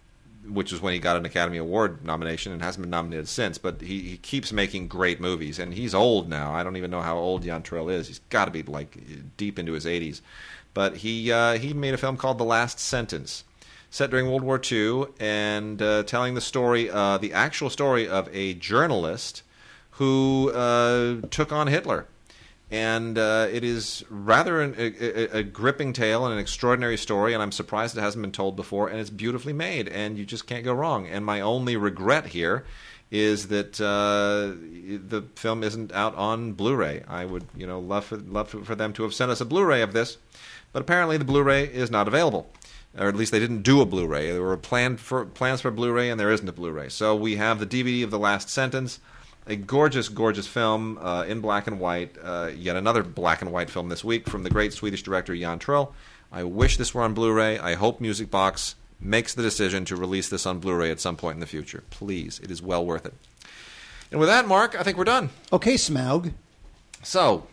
[0.48, 3.58] which is when he got an Academy Award nomination and hasn't been nominated since.
[3.58, 6.54] But he, he keeps making great movies, and he's old now.
[6.54, 8.08] I don't even know how old Jan Troell is.
[8.08, 8.98] He's got to be like
[9.38, 10.22] deep into his 80s.
[10.74, 13.44] But he uh, he made a film called The Last Sentence,
[13.90, 18.30] set during World War II, and uh, telling the story, uh, the actual story of
[18.34, 19.44] a journalist
[19.92, 22.06] who uh, took on Hitler.
[22.72, 27.42] And uh, it is rather an, a, a, gripping tale and an extraordinary story and
[27.42, 30.64] i'm surprised it hasn't been told before and it's beautifully made and you just can't
[30.64, 31.08] go wrong.
[31.08, 32.64] And my only regret here
[33.10, 37.04] is that uh, the film isn't out on blu-ray.
[37.08, 39.82] I would you know love for, love for them to have sent us a blu-ray
[39.82, 40.18] of this
[40.72, 42.48] but apparently the blu-ray is not available
[42.98, 44.32] or at least they didn't do a Blu-ray.
[44.32, 46.90] There were planned for plans for Blu-ray, and there isn't a Blu-ray.
[46.90, 49.00] So we have the DVD of the last sentence
[49.50, 52.16] a gorgeous, gorgeous film uh, in black and white.
[52.22, 55.60] Uh, yet another black and white film this week from the great Swedish director Jan
[55.60, 55.92] Troell.
[56.32, 57.58] I wish this were on Blu-ray.
[57.58, 61.36] I hope Music Box makes the decision to release this on Blu-ray at some point
[61.36, 61.84] in the future.
[61.90, 63.14] Please, it is well worth it.
[64.12, 65.30] And with that, Mark, I think we're done.
[65.52, 66.34] Okay, Smaug.
[67.02, 67.48] So,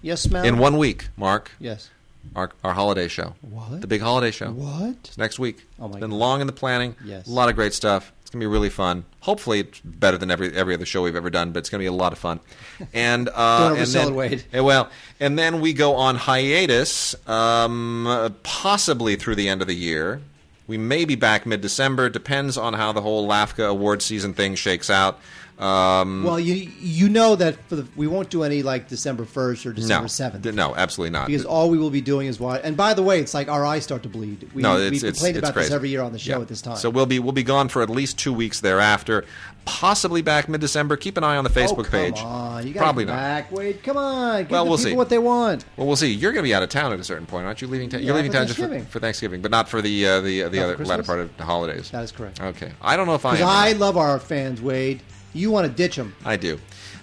[0.00, 0.44] yes, Smaug.
[0.44, 1.50] In one week, Mark.
[1.58, 1.90] Yes.
[2.34, 3.34] Our, our holiday show.
[3.42, 3.80] What?
[3.82, 4.50] The big holiday show.
[4.52, 4.96] What?
[5.04, 5.66] It's next week.
[5.78, 6.16] Oh my it's been God.
[6.16, 6.96] long in the planning.
[7.04, 7.26] Yes.
[7.26, 9.04] A lot of great stuff It's gonna be really fun.
[9.20, 11.86] Hopefully, it's better than every every other show we've ever done, but it's gonna be
[11.86, 12.40] a lot of fun.
[12.94, 14.44] And uh, Don't and then, Wade.
[14.52, 14.88] eh, well,
[15.20, 20.20] and then we go on hiatus, um, possibly through the end of the year.
[20.66, 22.08] We may be back mid December.
[22.08, 25.20] Depends on how the whole LAFCA award season thing shakes out.
[25.62, 29.64] Um, Well, you you know that for the, we won't do any like December first
[29.64, 30.44] or December seventh.
[30.54, 31.28] no, absolutely not.
[31.28, 32.60] Because all we will be doing is watch.
[32.64, 34.50] And by the way, it's like our eyes start to bleed.
[34.54, 36.42] We, no, we it's, it's, complain it's about this every year on the show Yeah.
[36.42, 36.76] at this time.
[36.76, 39.24] So we'll be we'll be gone for at least two weeks thereafter,
[39.64, 40.96] possibly back mid December.
[40.96, 42.18] Keep an eye on the Facebook oh, come page.
[42.18, 43.16] on, you got Probably to not.
[43.16, 43.52] back.
[43.52, 44.42] Wait, come on.
[44.42, 44.96] Give Well, we'll see.
[44.96, 45.64] what they want.
[45.76, 46.12] Well, we'll see.
[46.12, 47.68] You're going to be out of town at a certain point, aren't you?
[47.68, 48.02] Leaving town.
[48.02, 48.90] You're leaving for town just for, Thanksgiving.
[48.90, 51.44] for Thanksgiving, but not for the uh, the the Not other latter part of the
[51.44, 51.90] holidays.
[51.92, 52.40] That is correct.
[52.40, 53.38] Okay, I don't know if I.
[53.40, 55.02] I love our fans, Wade.
[55.32, 56.14] You want to ditch them.
[56.24, 56.58] I do.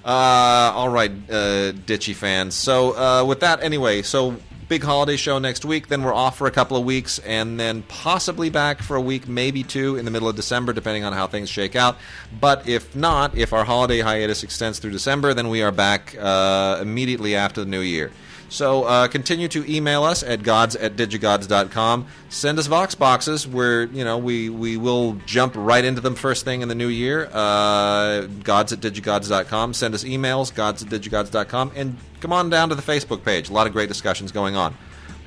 [0.05, 2.55] Uh, all right, uh, ditchy fans.
[2.55, 4.37] So uh, with that, anyway, so
[4.69, 5.87] big holiday show next week.
[5.87, 9.27] Then we're off for a couple of weeks, and then possibly back for a week,
[9.27, 11.97] maybe two, in the middle of December, depending on how things shake out.
[12.39, 16.77] But if not, if our holiday hiatus extends through December, then we are back uh,
[16.81, 18.11] immediately after the new year.
[18.49, 22.07] So uh, continue to email us at gods at digigods.com.
[22.29, 26.45] Send us Vox boxes where, you know, we, we will jump right into them first
[26.45, 27.29] thing in the new year.
[27.31, 29.73] Uh, gods at digigods.com.
[29.73, 31.71] Send us emails, gods at digigods.com.
[31.75, 33.49] And come on down to the Facebook page.
[33.49, 34.75] A lot of great discussions going on.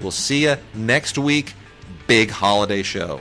[0.00, 1.54] We'll see you next week.
[2.08, 3.20] Big holiday show.